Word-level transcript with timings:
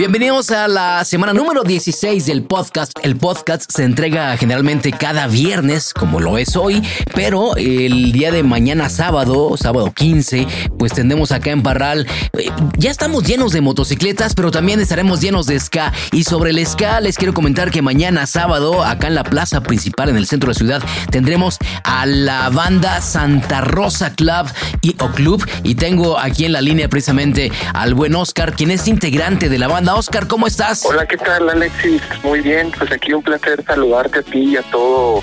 Bienvenidos 0.00 0.50
a 0.50 0.66
la 0.66 1.04
semana 1.04 1.34
número 1.34 1.62
16 1.62 2.24
del 2.24 2.42
podcast. 2.42 2.90
El 3.02 3.16
podcast 3.16 3.70
se 3.70 3.84
entrega 3.84 4.34
generalmente 4.38 4.92
cada 4.92 5.26
viernes, 5.26 5.92
como 5.92 6.20
lo 6.20 6.38
es 6.38 6.56
hoy, 6.56 6.82
pero 7.14 7.54
el 7.56 8.10
día 8.10 8.32
de 8.32 8.42
mañana 8.42 8.88
sábado, 8.88 9.58
sábado 9.58 9.92
15, 9.92 10.46
pues 10.78 10.94
tendremos 10.94 11.32
acá 11.32 11.50
en 11.50 11.62
Parral. 11.62 12.06
eh, 12.38 12.48
Ya 12.78 12.90
estamos 12.90 13.24
llenos 13.24 13.52
de 13.52 13.60
motocicletas, 13.60 14.34
pero 14.34 14.50
también 14.50 14.80
estaremos 14.80 15.20
llenos 15.20 15.44
de 15.44 15.60
ska. 15.60 15.92
Y 16.12 16.24
sobre 16.24 16.52
el 16.52 16.66
ska 16.66 16.98
les 17.02 17.18
quiero 17.18 17.34
comentar 17.34 17.70
que 17.70 17.82
mañana 17.82 18.26
sábado, 18.26 18.82
acá 18.82 19.06
en 19.06 19.14
la 19.14 19.24
plaza 19.24 19.62
principal 19.62 20.08
en 20.08 20.16
el 20.16 20.26
centro 20.26 20.46
de 20.46 20.54
la 20.54 20.58
ciudad, 20.58 20.82
tendremos 21.10 21.58
a 21.84 22.06
la 22.06 22.48
banda 22.48 23.02
Santa 23.02 23.60
Rosa 23.60 24.14
Club 24.14 24.50
y 24.80 24.96
o 24.98 25.10
Club. 25.10 25.46
Y 25.62 25.74
tengo 25.74 26.18
aquí 26.18 26.46
en 26.46 26.52
la 26.52 26.62
línea 26.62 26.88
precisamente 26.88 27.52
al 27.74 27.92
buen 27.92 28.14
Oscar, 28.14 28.54
quien 28.54 28.70
es 28.70 28.88
integrante 28.88 29.50
de 29.50 29.58
la 29.58 29.68
banda. 29.68 29.89
Oscar, 29.94 30.26
¿cómo 30.26 30.46
estás? 30.46 30.84
Hola, 30.84 31.06
¿qué 31.06 31.16
tal, 31.16 31.48
Alexis? 31.48 32.02
Muy 32.22 32.40
bien, 32.40 32.70
pues 32.76 32.90
aquí 32.92 33.12
un 33.12 33.22
placer 33.22 33.62
saludarte 33.64 34.20
a 34.20 34.22
ti 34.22 34.52
y 34.52 34.56
a 34.56 34.62
todo 34.62 35.22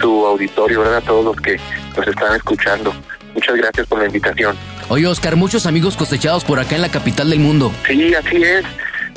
tu 0.00 0.26
auditorio, 0.26 0.80
¿verdad? 0.80 0.98
A 0.98 1.00
todos 1.00 1.24
los 1.24 1.36
que 1.36 1.58
nos 1.96 2.06
están 2.06 2.34
escuchando. 2.34 2.94
Muchas 3.34 3.56
gracias 3.56 3.86
por 3.86 3.98
la 3.98 4.06
invitación. 4.06 4.56
Oye, 4.88 5.06
Oscar, 5.06 5.36
muchos 5.36 5.66
amigos 5.66 5.96
cosechados 5.96 6.44
por 6.44 6.60
acá 6.60 6.76
en 6.76 6.82
la 6.82 6.90
capital 6.90 7.30
del 7.30 7.40
mundo. 7.40 7.72
Sí, 7.86 8.14
así 8.14 8.42
es. 8.42 8.64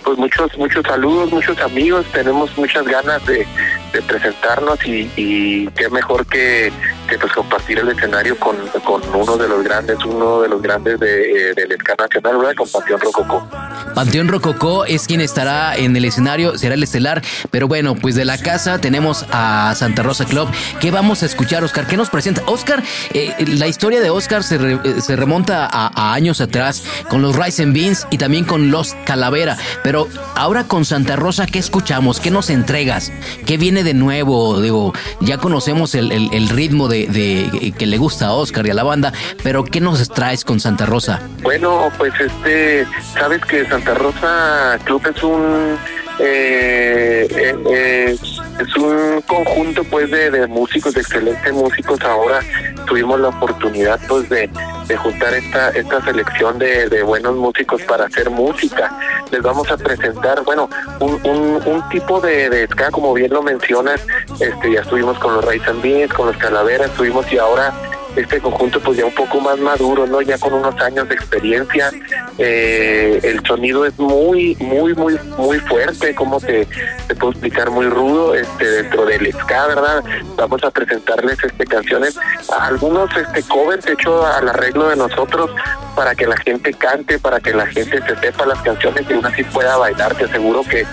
Pues 0.04 0.18
muchos, 0.18 0.58
muchos 0.58 0.84
saludos, 0.86 1.32
muchos 1.32 1.60
amigos. 1.60 2.06
Tenemos 2.14 2.56
muchas 2.58 2.86
ganas 2.86 3.26
de, 3.26 3.46
de 3.92 4.02
presentarnos 4.02 4.80
y, 4.86 5.68
qué 5.76 5.90
mejor 5.90 6.26
que, 6.26 6.72
que 7.08 7.18
pues 7.18 7.32
compartir 7.34 7.80
el 7.80 7.90
escenario 7.90 8.38
con, 8.38 8.56
con 8.84 9.02
uno 9.14 9.38
de 9.38 9.48
los 9.48 9.64
grandes, 9.64 9.98
uno 10.06 10.42
de 10.42 10.50
los 10.50 10.62
grandes 10.62 11.00
de, 11.00 11.52
eh, 11.52 11.54
del 11.54 11.78
ska 11.80 11.96
nacional, 12.00 12.38
¿verdad? 12.38 12.56
Con 12.56 12.70
Panteón 12.70 13.00
Rococó. 13.00 13.48
Panteón 13.94 14.28
Rococó 14.28 14.86
es 14.86 15.08
quien 15.08 15.22
estará 15.22 15.76
en 15.76 15.96
el 15.96 16.06
escenario, 16.06 16.58
será 16.58 16.76
el 16.76 16.84
estelar. 16.84 17.24
Pero 17.52 17.68
bueno, 17.68 17.96
pues 17.96 18.16
de 18.16 18.26
la 18.26 18.38
casa 18.38 18.80
tenemos 18.80 19.26
a 19.32 19.74
Santa 19.76 20.04
Rosa 20.04 20.26
Club. 20.26 20.50
¿Qué 20.80 20.92
vamos 20.92 21.24
a 21.24 21.26
escuchar, 21.26 21.64
Oscar? 21.64 21.88
¿Qué 21.88 21.98
nos 21.98 22.10
presenta? 22.10 22.44
Oscar, 22.46 22.84
eh, 23.14 23.34
la 23.48 23.68
historia 23.68 24.02
de 24.02 24.10
Oscar 24.10 24.44
se, 24.44 24.56
eh, 24.56 24.80
se 25.02 25.16
remonta 25.16 25.68
a, 25.72 26.14
años 26.14 26.42
atrás 26.42 26.84
con 27.10 27.22
los 27.22 27.36
Rice 27.36 27.64
and 27.64 27.74
Beans 27.74 28.08
y 28.12 28.18
también 28.18 28.46
con 28.46 28.72
Los 28.72 28.96
Calavera. 29.06 29.58
Pero 29.84 30.08
ahora 30.36 30.66
con 30.66 30.86
Santa 30.86 31.16
Rosa, 31.16 31.46
¿qué 31.46 31.60
escuchamos? 31.60 32.20
¿Qué 32.20 32.32
nos 32.32 32.50
entregas? 32.50 33.12
¿Qué 33.46 33.58
viene 33.58 33.84
nuevo? 33.94 34.60
Digo, 34.62 34.94
ya 35.22 35.38
conocemos 35.38 35.96
el, 35.96 36.12
el- 36.12 36.50
ritmo 36.50 36.88
de, 36.88 37.08
de- 37.08 37.72
que 37.78 37.86
le 37.86 37.98
gusta 37.98 38.28
a 38.28 38.34
Oscar 38.34 38.66
y 38.68 38.70
a 38.70 38.74
la 38.74 38.84
banda, 38.84 39.12
pero 39.44 39.64
¿qué 39.64 39.80
nos 39.82 40.08
traes 40.10 40.44
con 40.46 40.60
Santa 40.60 40.86
Rosa? 40.86 41.22
Bueno, 41.44 41.90
pues 41.98 42.14
este, 42.20 42.86
sabes 43.14 43.42
que 43.46 43.66
Santa 43.68 43.94
Rosa 43.96 44.80
Club 44.86 45.02
es 45.14 45.24
un 45.24 45.78
eh, 46.20 47.28
eh, 47.30 47.56
eh, 47.72 48.18
es 48.60 48.76
un 48.78 49.22
conjunto 49.22 49.84
pues 49.84 50.10
de, 50.10 50.32
de 50.32 50.48
músicos, 50.48 50.94
de 50.94 51.02
excelentes 51.02 51.54
músicos. 51.54 52.02
Ahora 52.02 52.40
tuvimos 52.86 53.20
la 53.20 53.30
oportunidad 53.30 54.00
pues 54.08 54.28
de, 54.30 54.50
de 54.88 54.98
juntar 54.98 55.34
esta 55.34 55.70
esta 55.70 56.04
selección 56.04 56.58
de, 56.58 56.90
de 56.90 57.04
buenos 57.04 57.36
músicos 57.36 57.82
para 57.84 58.06
hacer 58.06 58.30
música. 58.30 58.98
Les 59.32 59.42
vamos 59.42 59.70
a 59.70 59.78
presentar, 59.78 60.44
bueno, 60.44 60.70
un, 61.00 61.20
un, 61.24 61.62
un 61.66 61.90
tipo 61.90 62.20
de, 62.22 62.50
de 62.50 62.68
ska, 62.68 62.90
como 62.92 63.14
bien 63.14 63.32
lo 63.32 63.42
mencionas. 63.42 64.02
Este, 64.40 64.72
ya 64.72 64.82
estuvimos 64.82 65.20
con 65.20 65.36
los 65.36 65.46
Rice 65.46 66.08
con 66.16 66.28
los 66.28 66.38
Calaveras, 66.38 66.90
estuvimos 66.90 67.32
y 67.32 67.38
ahora 67.38 67.74
este 68.18 68.40
conjunto 68.40 68.80
pues 68.82 68.98
ya 68.98 69.06
un 69.06 69.14
poco 69.14 69.40
más 69.40 69.60
maduro, 69.60 70.08
¿no? 70.08 70.22
Ya 70.22 70.38
con 70.38 70.54
unos 70.54 70.80
años 70.82 71.08
de 71.08 71.16
experiencia, 71.16 71.92
eh, 72.38 73.20
el 73.24 73.46
sonido 73.46 73.86
es 73.86 73.98
muy, 74.00 74.56
muy, 74.56 74.94
muy, 74.96 75.20
muy 75.38 75.60
fuerte, 75.60 76.16
como 76.16 76.40
te, 76.40 76.68
te 77.08 77.16
puedo 77.16 77.32
explicar, 77.32 77.70
muy 77.70 77.86
rudo, 77.86 78.34
este, 78.34 78.66
dentro 78.66 79.06
del 79.06 79.32
ska, 79.34 79.68
¿verdad? 79.68 80.04
Vamos 80.36 80.64
a 80.64 80.72
presentarles 80.72 81.38
este 81.44 81.66
canciones, 81.66 82.18
algunos 82.58 83.16
este 83.16 83.44
covers 83.44 83.86
hecho 83.88 84.26
al 84.26 84.50
arreglo 84.50 84.90
de 84.90 84.96
nosotros 84.96 85.52
para 85.96 86.16
que 86.16 86.26
la 86.26 86.38
gente 86.38 86.74
cante, 86.74 87.20
para 87.20 87.40
que 87.40 87.54
la 87.54 87.68
gente 87.68 88.02
se 88.02 88.16
sepa 88.18 88.46
las 88.46 88.62
canciones 88.62 89.06
y 89.10 89.14
aún 89.14 89.26
así 89.26 89.44
pueda 89.44 89.78
bailar, 89.78 90.16
te 90.16 90.26
aseguro 90.26 90.64
que 90.64 90.86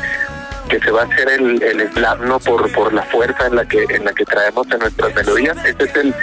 que 0.69 0.81
se 0.81 0.91
va 0.91 1.03
a 1.03 1.05
hacer 1.05 1.29
el, 1.29 1.63
el 1.63 1.93
slam 1.93 2.27
no 2.27 2.39
por 2.39 2.73
por 2.73 2.93
la 2.93 3.03
fuerza 3.03 3.47
en 3.47 3.57
la 3.57 3.67
que 3.67 3.85
en 3.89 4.05
la 4.05 4.13
que 4.13 4.25
traemos 4.25 4.67
en 4.71 4.79
nuestras 4.79 5.15
melodías. 5.15 5.57
Este 5.65 5.85
es 5.85 5.95
el 5.95 6.15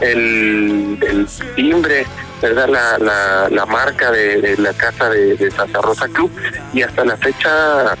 el, 0.00 1.26
timbre 1.56 2.06
verdad 2.40 2.68
la, 2.68 2.98
la, 2.98 3.48
la 3.50 3.66
marca 3.66 4.12
de, 4.12 4.40
de 4.40 4.56
la 4.58 4.72
casa 4.72 5.10
de, 5.10 5.36
de 5.36 5.50
Santa 5.50 5.80
Rosa 5.80 6.08
Club. 6.08 6.30
Y 6.72 6.82
hasta 6.82 7.04
la 7.04 7.16
fecha 7.16 7.96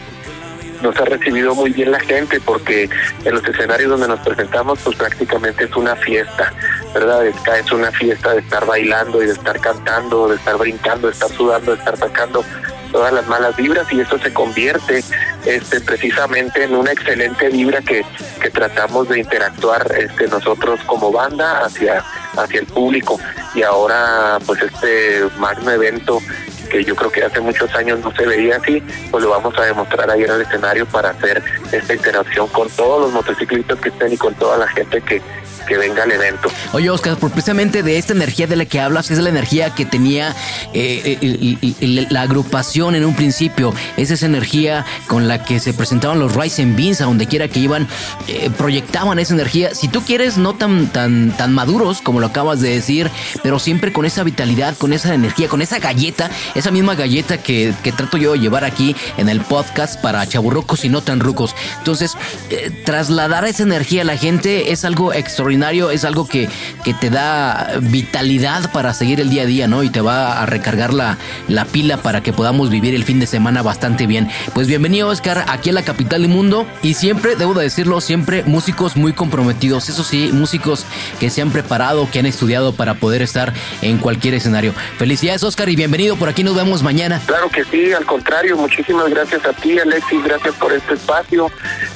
nos 0.82 0.96
ha 0.96 1.04
recibido 1.04 1.54
muy 1.54 1.70
bien 1.70 1.90
la 1.90 2.00
gente 2.00 2.40
porque 2.40 2.88
en 3.24 3.34
los 3.34 3.44
escenarios 3.44 3.90
donde 3.90 4.08
nos 4.08 4.20
presentamos 4.20 4.78
pues 4.84 4.96
prácticamente 4.96 5.64
es 5.64 5.76
una 5.76 5.96
fiesta, 5.96 6.52
¿verdad? 6.94 7.26
Es 7.26 7.72
una 7.72 7.90
fiesta 7.90 8.34
de 8.34 8.40
estar 8.40 8.64
bailando 8.66 9.22
y 9.22 9.26
de 9.26 9.32
estar 9.32 9.58
cantando, 9.60 10.28
de 10.28 10.36
estar 10.36 10.56
brincando, 10.56 11.08
de 11.08 11.12
estar 11.12 11.30
sudando, 11.30 11.72
de 11.72 11.78
estar 11.78 11.96
sacando 11.96 12.44
todas 12.92 13.12
las 13.12 13.26
malas 13.28 13.56
vibras 13.56 13.90
y 13.92 14.00
eso 14.00 14.18
se 14.18 14.32
convierte 14.32 15.02
este 15.44 15.80
precisamente 15.80 16.64
en 16.64 16.74
una 16.74 16.92
excelente 16.92 17.48
vibra 17.48 17.80
que, 17.80 18.04
que 18.40 18.50
tratamos 18.50 19.08
de 19.08 19.20
interactuar 19.20 19.90
este 19.98 20.28
nosotros 20.28 20.80
como 20.86 21.12
banda 21.12 21.64
hacia 21.64 22.04
hacia 22.36 22.60
el 22.60 22.66
público. 22.66 23.18
Y 23.54 23.62
ahora 23.62 24.38
pues 24.46 24.62
este 24.62 25.24
magno 25.38 25.70
evento 25.70 26.20
que 26.68 26.84
yo 26.84 26.94
creo 26.94 27.10
que 27.10 27.24
hace 27.24 27.40
muchos 27.40 27.74
años 27.74 27.98
no 28.00 28.12
se 28.14 28.26
veía 28.26 28.56
así, 28.56 28.82
pues 29.10 29.24
lo 29.24 29.30
vamos 29.30 29.56
a 29.58 29.62
demostrar 29.62 30.10
ahí 30.10 30.22
en 30.24 30.30
el 30.30 30.42
escenario 30.42 30.86
para 30.86 31.10
hacer 31.10 31.42
esta 31.72 31.94
interacción 31.94 32.48
con 32.48 32.68
todos 32.70 33.00
los 33.02 33.12
motociclistas 33.12 33.78
que 33.80 33.88
estén 33.88 34.12
y 34.12 34.16
con 34.16 34.34
toda 34.34 34.56
la 34.58 34.68
gente 34.68 35.00
que, 35.02 35.20
que 35.66 35.76
venga 35.76 36.02
al 36.02 36.12
evento. 36.12 36.50
Oye, 36.72 36.88
Oscar, 36.90 37.16
por 37.16 37.30
precisamente 37.30 37.82
de 37.82 37.98
esta 37.98 38.12
energía 38.12 38.46
de 38.46 38.56
la 38.56 38.64
que 38.64 38.80
hablas, 38.80 39.10
es 39.10 39.18
la 39.18 39.28
energía 39.28 39.74
que 39.74 39.84
tenía 39.84 40.34
eh, 40.72 41.18
el- 41.20 41.58
el- 41.60 41.98
el- 41.98 42.06
la 42.10 42.22
agrupación 42.22 42.94
en 42.94 43.04
un 43.04 43.14
principio, 43.14 43.74
es 43.96 44.10
esa 44.10 44.26
energía 44.26 44.84
con 45.06 45.28
la 45.28 45.44
que 45.44 45.60
se 45.60 45.72
presentaban 45.74 46.18
los 46.20 46.34
Rice 46.34 46.62
and 46.62 46.76
Beans, 46.76 47.00
a 47.00 47.04
donde 47.04 47.26
quiera 47.26 47.48
que 47.48 47.60
iban, 47.60 47.86
eh, 48.28 48.50
proyectaban 48.56 49.18
esa 49.18 49.34
energía. 49.34 49.74
Si 49.74 49.88
tú 49.88 50.02
quieres, 50.02 50.36
no 50.38 50.54
tan, 50.54 50.88
tan, 50.88 51.36
tan 51.36 51.52
maduros 51.52 52.00
como 52.00 52.20
lo 52.20 52.26
acabas 52.26 52.60
de 52.60 52.70
decir, 52.70 53.10
pero 53.42 53.58
siempre 53.58 53.92
con 53.92 54.04
esa 54.06 54.22
vitalidad, 54.24 54.76
con 54.76 54.92
esa 54.92 55.12
energía, 55.14 55.48
con 55.48 55.62
esa 55.62 55.78
galleta, 55.78 56.30
esa 56.58 56.70
misma 56.70 56.94
galleta 56.94 57.38
que, 57.38 57.72
que 57.82 57.92
trato 57.92 58.16
yo 58.16 58.32
de 58.32 58.40
llevar 58.40 58.64
aquí 58.64 58.96
en 59.16 59.28
el 59.28 59.40
podcast 59.40 60.00
para 60.00 60.26
chaburrocos 60.26 60.84
y 60.84 60.88
no 60.88 61.02
tan 61.02 61.20
rucos. 61.20 61.54
Entonces, 61.78 62.16
eh, 62.50 62.70
trasladar 62.84 63.44
esa 63.44 63.62
energía 63.62 64.02
a 64.02 64.04
la 64.04 64.16
gente 64.16 64.72
es 64.72 64.84
algo 64.84 65.12
extraordinario, 65.12 65.90
es 65.90 66.04
algo 66.04 66.26
que, 66.26 66.48
que 66.84 66.94
te 66.94 67.10
da 67.10 67.78
vitalidad 67.80 68.70
para 68.72 68.94
seguir 68.94 69.20
el 69.20 69.30
día 69.30 69.42
a 69.42 69.46
día, 69.46 69.68
¿no? 69.68 69.82
Y 69.82 69.90
te 69.90 70.00
va 70.00 70.42
a 70.42 70.46
recargar 70.46 70.92
la, 70.92 71.18
la 71.48 71.64
pila 71.64 71.98
para 71.98 72.22
que 72.22 72.32
podamos 72.32 72.70
vivir 72.70 72.94
el 72.94 73.04
fin 73.04 73.20
de 73.20 73.26
semana 73.26 73.62
bastante 73.62 74.06
bien. 74.06 74.28
Pues 74.54 74.66
bienvenido, 74.66 75.08
Oscar, 75.08 75.44
aquí 75.48 75.70
a 75.70 75.72
la 75.72 75.82
capital 75.82 76.22
del 76.22 76.30
mundo. 76.30 76.66
Y 76.82 76.94
siempre, 76.94 77.36
debo 77.36 77.54
de 77.54 77.64
decirlo, 77.64 78.00
siempre 78.00 78.42
músicos 78.44 78.96
muy 78.96 79.12
comprometidos. 79.12 79.88
Eso 79.88 80.02
sí, 80.02 80.30
músicos 80.32 80.84
que 81.20 81.30
se 81.30 81.42
han 81.42 81.50
preparado, 81.50 82.08
que 82.10 82.18
han 82.18 82.26
estudiado 82.26 82.72
para 82.72 82.94
poder 82.94 83.22
estar 83.22 83.52
en 83.82 83.98
cualquier 83.98 84.34
escenario. 84.34 84.74
Felicidades, 84.98 85.42
Oscar, 85.42 85.68
y 85.68 85.76
bienvenido. 85.76 86.16
Por 86.16 86.28
aquí 86.28 86.42
nos 86.48 86.56
vemos 86.56 86.82
mañana. 86.82 87.20
Claro 87.26 87.50
que 87.50 87.62
sí, 87.64 87.92
al 87.92 88.06
contrario, 88.06 88.56
muchísimas 88.56 89.10
gracias 89.10 89.44
a 89.44 89.52
ti, 89.52 89.78
Alexis, 89.78 90.24
gracias 90.24 90.54
por 90.54 90.72
este 90.72 90.94
espacio. 90.94 91.50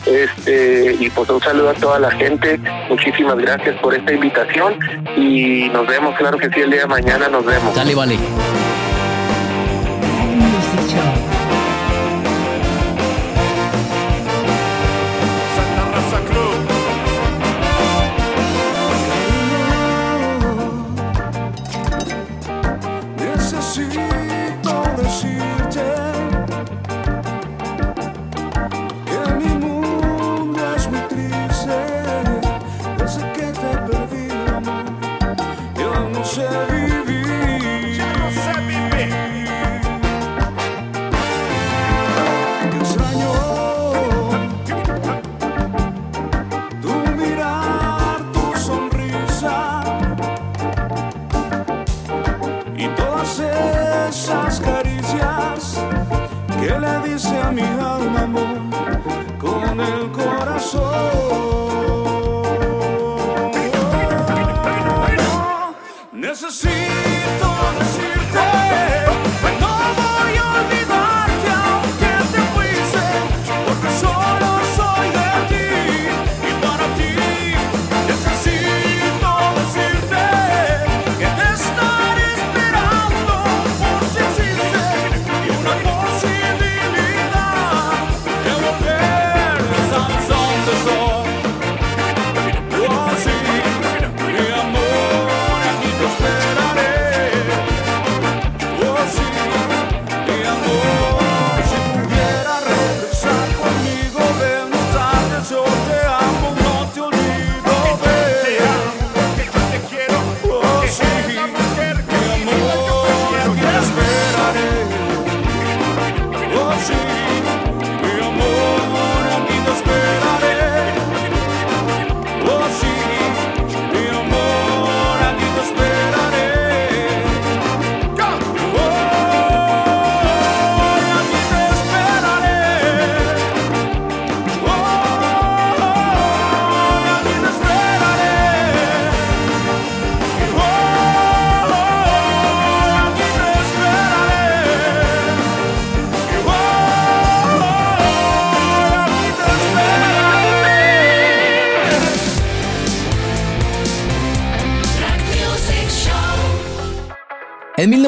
Este, 0.05 0.95
y 1.01 1.09
pues 1.11 1.31
un 1.31 1.41
saludo 1.41 1.71
a 1.71 1.75
toda 1.75 1.99
la 1.99 2.11
gente. 2.11 2.61
Muchísimas 2.91 3.39
gracias 3.39 3.81
por 3.81 3.95
esta 3.95 4.13
invitación 4.13 4.79
y 5.17 5.71
nos 5.71 5.87
vemos, 5.87 6.15
claro 6.17 6.37
que 6.37 6.51
sí, 6.51 6.61
el 6.61 6.71
día 6.71 6.83
de 6.83 6.87
mañana 6.87 7.29
nos 7.29 7.47
vemos. 7.47 7.75
Dale, 7.75 7.95
vale. 7.95 8.19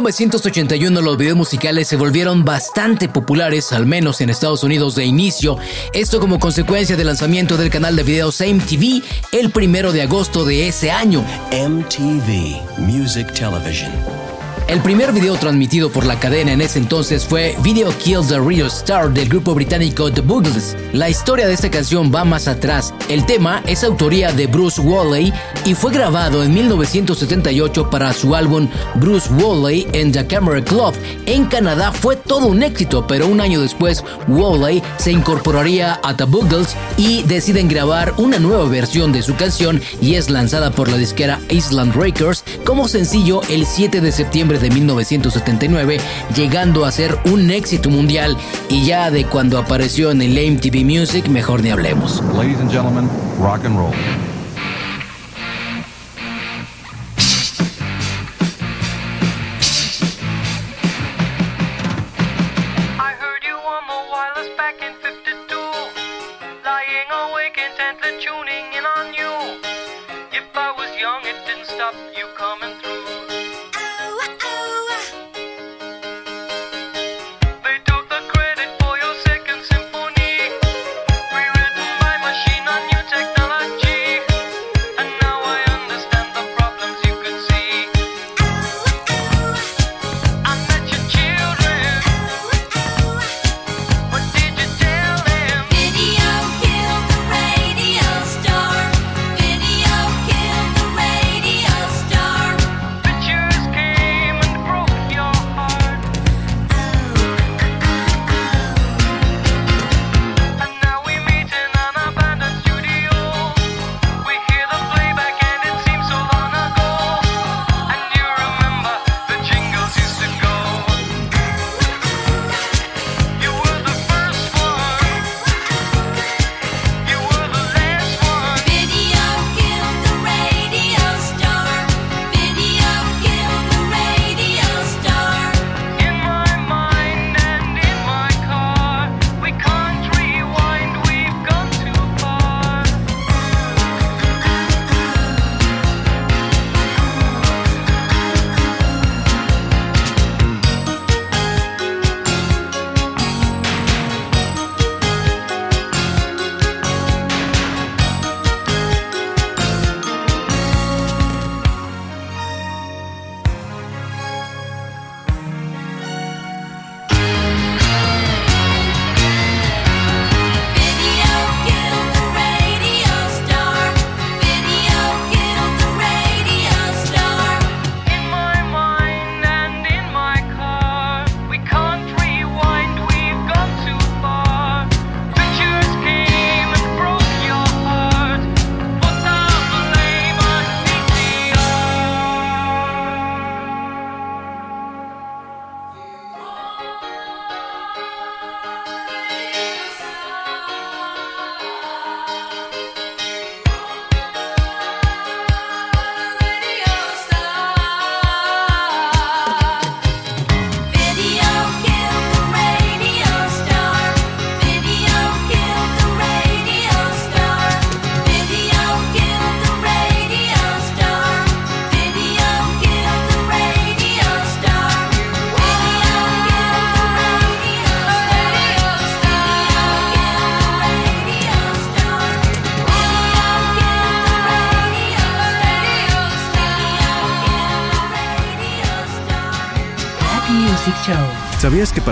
1981 0.05 1.01
los 1.01 1.17
videos 1.17 1.35
musicales 1.35 1.89
se 1.89 1.97
volvieron 1.97 2.45
bastante 2.45 3.09
populares, 3.09 3.73
al 3.73 3.87
menos 3.87 4.21
en 4.21 4.29
Estados 4.29 4.63
Unidos 4.63 4.95
de 4.97 5.07
inicio, 5.07 5.57
esto 5.95 6.21
como 6.21 6.39
consecuencia 6.39 6.95
del 6.95 7.07
lanzamiento 7.07 7.57
del 7.57 7.71
canal 7.71 7.97
de 7.97 8.03
videos 8.03 8.43
MTV 8.43 9.03
el 9.33 9.51
primero 9.51 9.93
de 9.93 10.03
agosto 10.03 10.45
de 10.45 10.69
ese 10.69 10.91
año. 10.91 11.25
MTV 11.51 12.81
Music 12.81 13.33
Television. 13.33 14.14
El 14.75 14.83
primer 14.83 15.13
video 15.13 15.37
transmitido 15.37 15.89
por 15.89 16.05
la 16.05 16.19
cadena 16.19 16.51
en 16.53 16.61
ese 16.61 16.81
entonces 16.81 17.25
fue 17.25 17.55
Video 17.63 17.97
Kills 17.97 18.27
the 18.27 18.41
Real 18.41 18.67
Star 18.67 19.09
del 19.09 19.29
grupo 19.29 19.55
británico 19.55 20.11
The 20.11 20.21
Boogles. 20.21 20.77
La 20.93 21.09
historia 21.09 21.47
de 21.47 21.55
esta 21.55 21.71
canción 21.71 22.11
va 22.13 22.25
más 22.25 22.49
atrás. 22.49 22.93
El 23.09 23.25
tema 23.25 23.63
es 23.69 23.85
autoría 23.85 24.33
de 24.33 24.49
Bruce 24.49 24.81
Woolley 24.81 25.33
y 25.65 25.75
fue 25.75 25.93
grabado 25.93 26.43
en 26.43 26.53
1978 26.53 27.89
para 27.89 28.13
su 28.13 28.35
álbum 28.35 28.69
Bruce 28.97 29.33
Woolley 29.35 29.87
and 29.95 30.13
the 30.13 30.27
Camera 30.27 30.61
Club. 30.61 30.93
En 31.27 31.45
Canadá 31.45 31.93
fue 31.93 32.17
todo 32.17 32.47
un 32.47 32.65
éxito, 32.65 33.07
pero 33.07 33.29
un 33.29 33.41
año 33.41 33.61
después 33.61 34.03
Woolley 34.27 34.83
se 34.97 35.13
incorporaría 35.13 36.01
a 36.03 36.17
The 36.17 36.25
Boogles 36.25 36.75
y 36.97 37.23
deciden 37.23 37.69
grabar 37.69 38.13
una 38.17 38.41
nueva 38.41 38.65
versión 38.65 39.13
de 39.13 39.23
su 39.23 39.37
canción 39.37 39.81
y 40.03 40.17
es 40.17 40.31
lanzada 40.31 40.73
por 40.73 40.89
la 40.89 40.97
disquera 40.97 41.39
Island 41.49 41.95
Records 41.95 42.43
como 42.65 42.89
sencillo 42.89 43.41
el 43.49 43.67
7 43.67 44.01
de 44.01 44.11
septiembre 44.11 44.59
de 44.59 44.64
1979, 44.71 45.99
llegando 46.35 46.85
a 46.85 46.93
ser 46.93 47.19
un 47.33 47.51
éxito 47.51 47.91
mundial 47.91 48.37
y 48.69 48.85
ya 48.85 49.11
de 49.11 49.25
cuando 49.25 49.59
apareció 49.59 50.11
en 50.11 50.23
el 50.23 50.33
MTV 50.33 50.85
Music, 50.85 51.29
mejor 51.29 51.63
ni 51.63 51.71
hablemos. 51.71 52.23
Ladies 52.35 52.59
and 52.61 52.71
gentlemen, 52.71 53.09
rock 53.41 53.65
and 53.65 53.77
roll. 53.77 53.95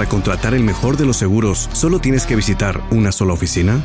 Para 0.02 0.10
contratar 0.10 0.54
el 0.54 0.64
mejor 0.64 0.96
de 0.96 1.06
los 1.06 1.16
seguros 1.16 1.70
solo 1.72 2.00
tienes 2.00 2.26
que 2.26 2.34
visitar 2.34 2.82
una 2.90 3.12
sola 3.12 3.34
oficina? 3.34 3.80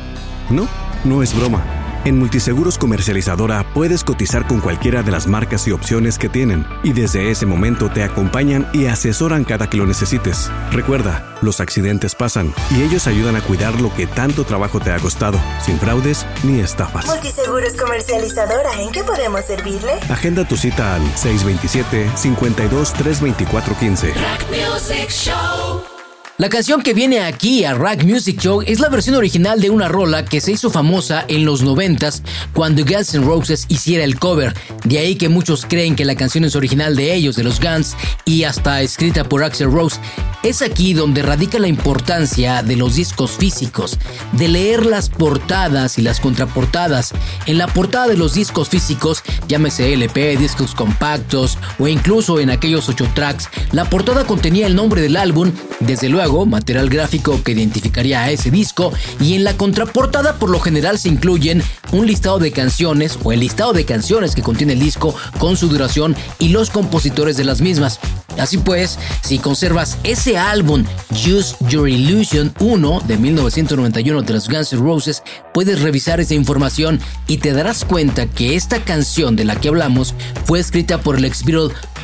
No, 0.50 0.66
no 1.04 1.22
es 1.22 1.32
broma. 1.32 1.62
En 2.04 2.18
Multiseguros 2.18 2.76
Comercializadora 2.76 3.72
puedes 3.72 4.02
cotizar 4.02 4.48
con 4.48 4.60
cualquiera 4.60 5.04
de 5.04 5.12
las 5.12 5.28
marcas 5.28 5.68
y 5.68 5.70
opciones 5.70 6.18
que 6.18 6.28
tienen 6.28 6.66
y 6.82 6.92
desde 6.92 7.30
ese 7.30 7.46
momento 7.46 7.88
te 7.88 8.02
acompañan 8.02 8.66
y 8.72 8.86
asesoran 8.86 9.44
cada 9.44 9.70
que 9.70 9.76
lo 9.76 9.86
necesites. 9.86 10.50
Recuerda, 10.72 11.36
los 11.40 11.60
accidentes 11.60 12.16
pasan 12.16 12.52
y 12.76 12.82
ellos 12.82 13.06
ayudan 13.06 13.36
a 13.36 13.40
cuidar 13.40 13.80
lo 13.80 13.94
que 13.94 14.08
tanto 14.08 14.42
trabajo 14.42 14.80
te 14.80 14.90
ha 14.90 14.98
costado, 14.98 15.38
sin 15.62 15.78
fraudes 15.78 16.26
ni 16.42 16.58
estafas. 16.58 17.06
Multiseguros 17.06 17.74
Comercializadora, 17.74 18.82
¿en 18.82 18.90
qué 18.90 19.04
podemos 19.04 19.44
servirle? 19.44 19.92
Agenda 20.08 20.48
tu 20.48 20.56
cita 20.56 20.96
al 20.96 21.02
627-52-324-15. 21.14 24.14
Music 24.50 25.10
Show. 25.10 25.97
La 26.40 26.48
canción 26.48 26.82
que 26.82 26.94
viene 26.94 27.18
aquí 27.18 27.64
a 27.64 27.74
Rack 27.74 28.04
Music 28.04 28.40
Show 28.40 28.62
es 28.64 28.78
la 28.78 28.88
versión 28.88 29.16
original 29.16 29.60
de 29.60 29.70
una 29.70 29.88
rola 29.88 30.24
que 30.24 30.40
se 30.40 30.52
hizo 30.52 30.70
famosa 30.70 31.24
en 31.26 31.44
los 31.44 31.64
90s 31.64 32.22
cuando 32.52 32.84
Guns 32.84 33.12
N' 33.12 33.26
Roses 33.26 33.66
hiciera 33.68 34.04
el 34.04 34.20
cover. 34.20 34.54
De 34.84 35.00
ahí 35.00 35.16
que 35.16 35.28
muchos 35.28 35.66
creen 35.66 35.96
que 35.96 36.04
la 36.04 36.14
canción 36.14 36.44
es 36.44 36.54
original 36.54 36.94
de 36.94 37.12
ellos, 37.12 37.34
de 37.34 37.42
los 37.42 37.58
Guns, 37.58 37.96
y 38.24 38.44
hasta 38.44 38.82
escrita 38.82 39.24
por 39.24 39.42
Axel 39.42 39.72
Rose. 39.72 39.98
Es 40.44 40.62
aquí 40.62 40.94
donde 40.94 41.22
radica 41.22 41.58
la 41.58 41.66
importancia 41.66 42.62
de 42.62 42.76
los 42.76 42.94
discos 42.94 43.32
físicos, 43.32 43.98
de 44.30 44.46
leer 44.46 44.86
las 44.86 45.08
portadas 45.08 45.98
y 45.98 46.02
las 46.02 46.20
contraportadas. 46.20 47.14
En 47.46 47.58
la 47.58 47.66
portada 47.66 48.06
de 48.06 48.16
los 48.16 48.34
discos 48.34 48.68
físicos, 48.68 49.24
llámese 49.48 49.92
LP, 49.92 50.36
discos 50.36 50.76
compactos 50.76 51.58
o 51.80 51.88
incluso 51.88 52.38
en 52.38 52.50
aquellos 52.50 52.88
8 52.88 53.08
tracks, 53.14 53.48
la 53.72 53.90
portada 53.90 54.24
contenía 54.24 54.68
el 54.68 54.76
nombre 54.76 55.02
del 55.02 55.16
álbum, 55.16 55.50
desde 55.80 56.08
luego 56.08 56.27
material 56.46 56.88
gráfico 56.88 57.42
que 57.42 57.52
identificaría 57.52 58.22
a 58.22 58.30
ese 58.30 58.50
disco 58.50 58.92
y 59.20 59.34
en 59.34 59.44
la 59.44 59.56
contraportada 59.56 60.34
por 60.34 60.50
lo 60.50 60.60
general 60.60 60.98
se 60.98 61.08
incluyen 61.08 61.62
un 61.92 62.06
listado 62.06 62.38
de 62.38 62.52
canciones 62.52 63.18
o 63.22 63.32
el 63.32 63.40
listado 63.40 63.72
de 63.72 63.84
canciones 63.84 64.34
que 64.34 64.42
contiene 64.42 64.74
el 64.74 64.80
disco 64.80 65.14
con 65.38 65.56
su 65.56 65.68
duración 65.68 66.16
y 66.38 66.48
los 66.48 66.70
compositores 66.70 67.36
de 67.36 67.44
las 67.44 67.60
mismas. 67.60 67.98
Así 68.38 68.58
pues, 68.58 68.98
si 69.22 69.38
conservas 69.38 69.98
ese 70.04 70.38
álbum 70.38 70.84
Use 71.10 71.56
Your 71.68 71.88
Illusion 71.88 72.54
1 72.60 73.02
de 73.06 73.16
1991 73.16 74.22
de 74.22 74.32
los 74.32 74.48
Guns 74.48 74.72
N' 74.72 74.82
Roses, 74.82 75.22
puedes 75.58 75.82
revisar 75.82 76.20
esa 76.20 76.34
información 76.34 77.00
y 77.26 77.38
te 77.38 77.52
darás 77.52 77.84
cuenta 77.84 78.26
que 78.26 78.54
esta 78.54 78.84
canción 78.84 79.34
de 79.34 79.44
la 79.44 79.56
que 79.56 79.66
hablamos 79.66 80.14
fue 80.44 80.60
escrita 80.60 81.00
por 81.00 81.16
el 81.16 81.24
ex 81.24 81.42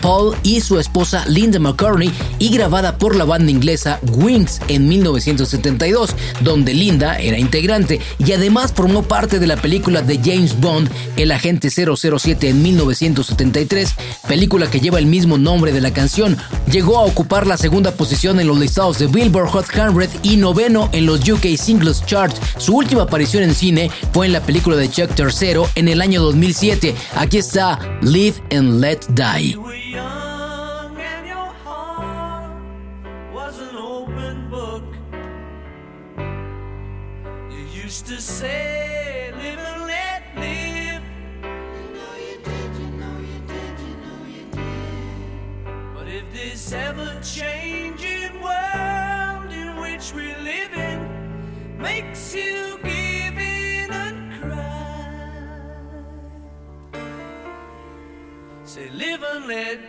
Paul 0.02 0.37
y 0.42 0.61
su 0.61 0.80
esposa 0.80 1.25
Linda 1.28 1.61
McCartney 1.61 2.11
y 2.40 2.49
grabada 2.49 2.99
por 2.99 3.14
la 3.14 3.25
banda 3.25 3.52
inglesa 3.52 4.00
Wings 4.16 4.61
en 4.66 4.88
1972, 4.88 6.16
donde 6.40 6.75
Linda 6.75 7.16
era 7.20 7.38
integrante 7.38 8.00
y 8.18 8.32
además 8.32 8.73
formó 8.75 9.04
parte 9.04 9.38
de 9.38 9.46
la 9.46 9.56
película 9.56 10.02
de 10.02 10.18
James 10.18 10.58
Bond, 10.58 10.90
El 11.16 11.30
Agente 11.30 11.70
007 11.70 12.49
en 12.49 12.61
1973, 12.61 13.94
película 14.26 14.68
que 14.68 14.80
lleva 14.80 14.99
el 14.99 15.06
mismo 15.06 15.38
nombre 15.38 15.70
de 15.70 15.80
la 15.80 15.92
canción. 15.92 16.37
Llegó 16.75 16.99
a 16.99 17.04
ocupar 17.04 17.47
la 17.47 17.57
segunda 17.57 17.93
posición 17.93 18.40
en 18.40 18.49
los 18.49 18.59
listados 18.59 18.99
de 18.99 19.07
Billboard 19.07 19.47
Hot 19.50 19.66
100 19.73 20.11
y 20.25 20.37
noveno 20.37 20.88
en 20.90 21.07
los 21.07 21.21
UK 21.21 21.57
Singles 21.57 22.04
Charts. 22.04 22.40
Su 22.59 22.75
última 22.75 23.02
aparición 23.02 23.45
en 23.45 23.54
cine 23.54 23.93
fue 24.12 24.26
en 24.26 24.33
la 24.33 24.40
película 24.40 24.75
de 24.75 24.90
Chuck 24.90 25.14
Tercero 25.14 25.69
en 25.76 25.87
el 25.87 26.00
año 26.00 26.21
2007. 26.21 26.97
Aquí 27.14 27.38
está 27.38 27.78
Live 28.02 28.43
and 28.50 28.81
Let 28.81 28.99
Die. 29.11 29.84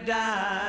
Die. 0.06 0.65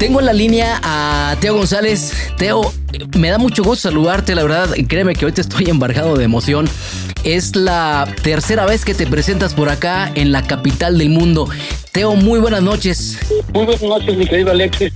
Tengo 0.00 0.18
en 0.20 0.24
la 0.24 0.32
línea 0.32 0.80
a 0.82 1.36
Teo 1.40 1.54
González. 1.56 2.32
Teo, 2.38 2.72
me 3.18 3.28
da 3.28 3.36
mucho 3.36 3.62
gusto 3.62 3.90
saludarte, 3.90 4.34
la 4.34 4.42
verdad, 4.42 4.70
créeme 4.88 5.14
que 5.14 5.26
ahorita 5.26 5.42
estoy 5.42 5.68
embargado 5.68 6.16
de 6.16 6.24
emoción. 6.24 6.66
Es 7.22 7.54
la 7.54 8.08
tercera 8.22 8.64
vez 8.64 8.86
que 8.86 8.94
te 8.94 9.06
presentas 9.06 9.52
por 9.52 9.68
acá 9.68 10.10
en 10.14 10.32
la 10.32 10.46
capital 10.46 10.96
del 10.96 11.10
mundo. 11.10 11.50
Teo, 11.92 12.14
muy 12.14 12.40
buenas 12.40 12.62
noches. 12.62 13.18
Muy 13.52 13.66
buenas 13.66 13.82
noches, 13.82 14.16
mi 14.16 14.26
querido 14.26 14.52
Alexis. 14.52 14.90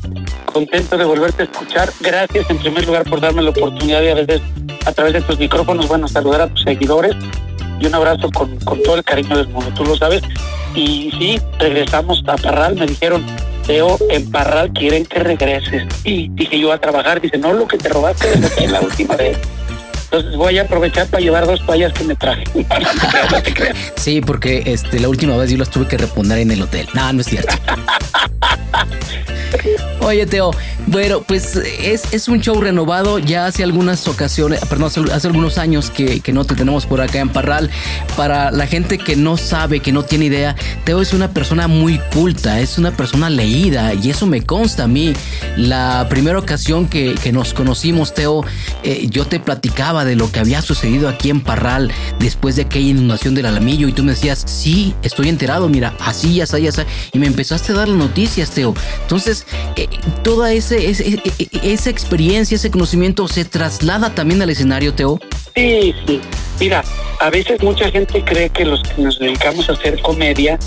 Contento 0.50 0.96
de 0.96 1.04
volverte 1.04 1.42
a 1.42 1.44
escuchar. 1.44 1.92
Gracias 2.00 2.48
en 2.48 2.56
primer 2.56 2.86
lugar 2.86 3.04
por 3.04 3.20
darme 3.20 3.42
la 3.42 3.50
oportunidad 3.50 4.00
de 4.00 4.12
a 4.12 4.14
veces 4.14 4.40
a 4.86 4.92
través 4.92 5.12
de 5.12 5.20
tus 5.20 5.38
micrófonos, 5.38 5.86
bueno, 5.86 6.08
saludar 6.08 6.40
a 6.40 6.46
tus 6.48 6.62
seguidores 6.62 7.14
y 7.78 7.84
un 7.84 7.94
abrazo 7.94 8.30
con, 8.30 8.58
con 8.60 8.82
todo 8.82 8.96
el 8.96 9.04
cariño 9.04 9.36
del 9.36 9.48
mundo, 9.48 9.70
tú 9.76 9.84
lo 9.84 9.96
sabes. 9.98 10.22
Y 10.74 11.10
sí, 11.18 11.38
regresamos 11.58 12.22
a 12.26 12.36
Parral, 12.36 12.74
me 12.76 12.86
dijeron, 12.86 13.22
Teo, 13.66 13.96
en 14.10 14.30
Parral 14.30 14.72
quieren 14.72 15.06
que 15.06 15.20
regreses. 15.20 15.84
Y 16.04 16.28
dije 16.30 16.58
yo 16.58 16.72
a 16.72 16.78
trabajar, 16.78 17.20
dice, 17.20 17.38
no, 17.38 17.52
lo 17.52 17.66
que 17.66 17.78
te 17.78 17.88
robaste 17.88 18.28
de 18.38 18.68
la 18.68 18.80
última 18.80 19.16
vez. 19.16 19.38
Voy 20.36 20.58
a 20.58 20.62
aprovechar 20.62 21.06
para 21.08 21.22
llevar 21.22 21.46
dos 21.46 21.64
toallas 21.64 21.92
que 21.92 22.04
me 22.04 22.14
traje. 22.14 22.44
Sí, 23.96 24.20
porque 24.20 24.62
este, 24.66 25.00
la 25.00 25.08
última 25.08 25.36
vez 25.36 25.50
yo 25.50 25.56
las 25.56 25.70
tuve 25.70 25.86
que 25.86 25.96
reponer 25.96 26.38
en 26.38 26.50
el 26.50 26.60
hotel. 26.60 26.86
No, 26.92 27.12
no 27.12 27.20
es 27.22 27.26
cierto. 27.26 27.54
Oye, 30.00 30.26
Teo, 30.26 30.50
bueno, 30.86 31.22
pues 31.22 31.56
es, 31.56 32.12
es 32.12 32.28
un 32.28 32.40
show 32.40 32.60
renovado. 32.60 33.18
Ya 33.18 33.46
hace 33.46 33.62
algunas 33.62 34.06
ocasiones, 34.06 34.60
perdón, 34.66 34.88
hace, 34.88 35.00
hace 35.12 35.28
algunos 35.28 35.56
años 35.56 35.90
que, 35.90 36.20
que 36.20 36.32
no 36.32 36.44
te 36.44 36.54
tenemos 36.54 36.84
por 36.84 37.00
acá 37.00 37.20
en 37.20 37.30
Parral. 37.30 37.70
Para 38.16 38.50
la 38.50 38.66
gente 38.66 38.98
que 38.98 39.16
no 39.16 39.38
sabe, 39.38 39.80
que 39.80 39.92
no 39.92 40.02
tiene 40.02 40.26
idea, 40.26 40.56
Teo 40.84 41.00
es 41.00 41.14
una 41.14 41.30
persona 41.30 41.68
muy 41.68 41.98
culta, 42.12 42.60
es 42.60 42.76
una 42.76 42.90
persona 42.90 43.30
leída 43.30 43.94
y 43.94 44.10
eso 44.10 44.26
me 44.26 44.42
consta 44.42 44.84
a 44.84 44.88
mí. 44.88 45.14
La 45.56 46.06
primera 46.10 46.38
ocasión 46.38 46.86
que, 46.86 47.14
que 47.14 47.32
nos 47.32 47.54
conocimos, 47.54 48.12
Teo, 48.12 48.44
eh, 48.82 49.06
yo 49.08 49.26
te 49.26 49.40
platicaba 49.40 50.03
de 50.04 50.16
lo 50.16 50.30
que 50.30 50.40
había 50.40 50.62
sucedido 50.62 51.08
aquí 51.08 51.30
en 51.30 51.40
Parral 51.40 51.90
después 52.18 52.56
de 52.56 52.62
aquella 52.62 52.90
inundación 52.90 53.34
del 53.34 53.46
Alamillo 53.46 53.88
y 53.88 53.92
tú 53.92 54.02
me 54.02 54.12
decías, 54.12 54.42
sí, 54.46 54.94
estoy 55.02 55.28
enterado, 55.28 55.68
mira, 55.68 55.94
así, 56.00 56.34
ya 56.36 56.44
está, 56.44 56.58
ya 56.58 56.68
está. 56.70 56.86
Y 57.12 57.18
me 57.18 57.26
empezaste 57.26 57.72
a 57.72 57.76
dar 57.76 57.88
las 57.88 57.96
noticias, 57.98 58.50
Teo. 58.50 58.74
Entonces, 59.02 59.46
eh, 59.76 59.88
toda 60.22 60.52
ese, 60.52 60.90
ese- 60.90 61.08
e- 61.08 61.22
e- 61.38 61.72
esa 61.72 61.90
experiencia, 61.90 62.54
ese 62.56 62.70
conocimiento 62.70 63.26
se 63.28 63.44
traslada 63.44 64.14
también 64.14 64.40
al 64.42 64.50
escenario, 64.50 64.94
Teo. 64.94 65.18
Sí, 65.54 65.94
sí. 66.06 66.20
Mira, 66.60 66.84
a 67.20 67.30
veces 67.30 67.62
mucha 67.62 67.90
gente 67.90 68.24
cree 68.24 68.48
que 68.50 68.64
los 68.64 68.80
que 68.82 69.02
nos 69.02 69.18
dedicamos 69.18 69.68
a 69.68 69.72
hacer 69.72 70.00
comedia, 70.02 70.58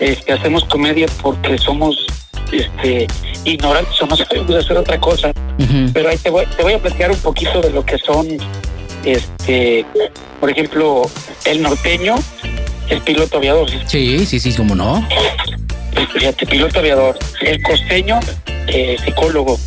este, 0.00 0.32
hacemos 0.32 0.64
comedia 0.66 1.06
porque 1.22 1.56
somos 1.58 2.06
este, 2.52 3.06
ignorantes 3.44 4.00
o 4.02 4.06
no 4.06 4.16
sabemos 4.16 4.54
hacer 4.56 4.76
otra 4.76 5.00
cosa. 5.00 5.32
Pero 5.92 6.08
ahí 6.08 6.18
te 6.18 6.30
voy, 6.30 6.44
te 6.56 6.62
voy 6.62 6.74
a 6.74 6.78
platicar 6.82 7.10
un 7.10 7.16
poquito 7.18 7.60
de 7.60 7.70
lo 7.70 7.84
que 7.84 7.96
son, 7.98 8.26
este, 9.04 9.84
por 10.40 10.50
ejemplo, 10.50 11.02
el 11.44 11.62
norteño 11.62 12.14
es 12.88 13.00
piloto 13.02 13.38
aviador. 13.38 13.68
Sí, 13.86 14.24
sí, 14.26 14.38
sí, 14.40 14.52
cómo 14.54 14.74
no. 14.74 15.06
Fíjate, 16.12 16.46
piloto 16.46 16.78
aviador. 16.80 17.18
El 17.40 17.62
costeño, 17.62 18.20
eh, 18.66 18.96
psicólogo. 19.04 19.58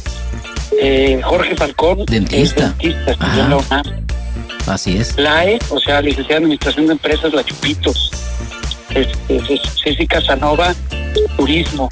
Eh, 0.81 1.19
Jorge 1.23 1.55
Falcón, 1.55 2.05
Dentista. 2.05 2.75
es 2.79 2.93
dentista. 3.17 3.83
Así 4.67 4.97
es. 4.97 5.17
LAE, 5.17 5.59
o 5.69 5.79
sea, 5.79 6.01
licenciada 6.01 6.37
en 6.39 6.43
Administración 6.43 6.87
de 6.87 6.93
Empresas, 6.93 7.33
La 7.33 7.43
Chupitos. 7.43 8.11
Ce- 8.91 9.59
Ceci 9.83 10.05
Casanova, 10.07 10.75
Turismo. 11.37 11.89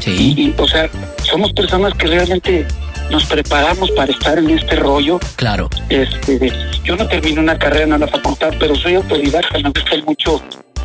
Sí. 0.00 0.34
Y, 0.36 0.54
o 0.60 0.66
sea, 0.66 0.90
somos 1.24 1.52
personas 1.52 1.94
que 1.94 2.06
realmente 2.08 2.66
nos 3.10 3.24
preparamos 3.26 3.90
para 3.92 4.12
estar 4.12 4.38
en 4.38 4.50
este 4.50 4.76
rollo. 4.76 5.18
Claro. 5.36 5.68
Este, 5.88 6.52
yo 6.84 6.96
no 6.96 7.06
terminé 7.06 7.40
una 7.40 7.58
carrera 7.58 7.94
en 7.94 8.00
la 8.00 8.08
facultad, 8.08 8.52
pero 8.58 8.74
soy 8.74 8.94
autodidacta, 8.94 9.58
me 9.58 9.70
gusta 9.70 9.96
mucho 10.06 10.42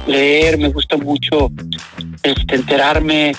leer, 0.08 0.58
me 0.58 0.70
gusta 0.70 0.98
mucho 0.98 1.52
este, 2.24 2.56
enterarme, 2.56 3.34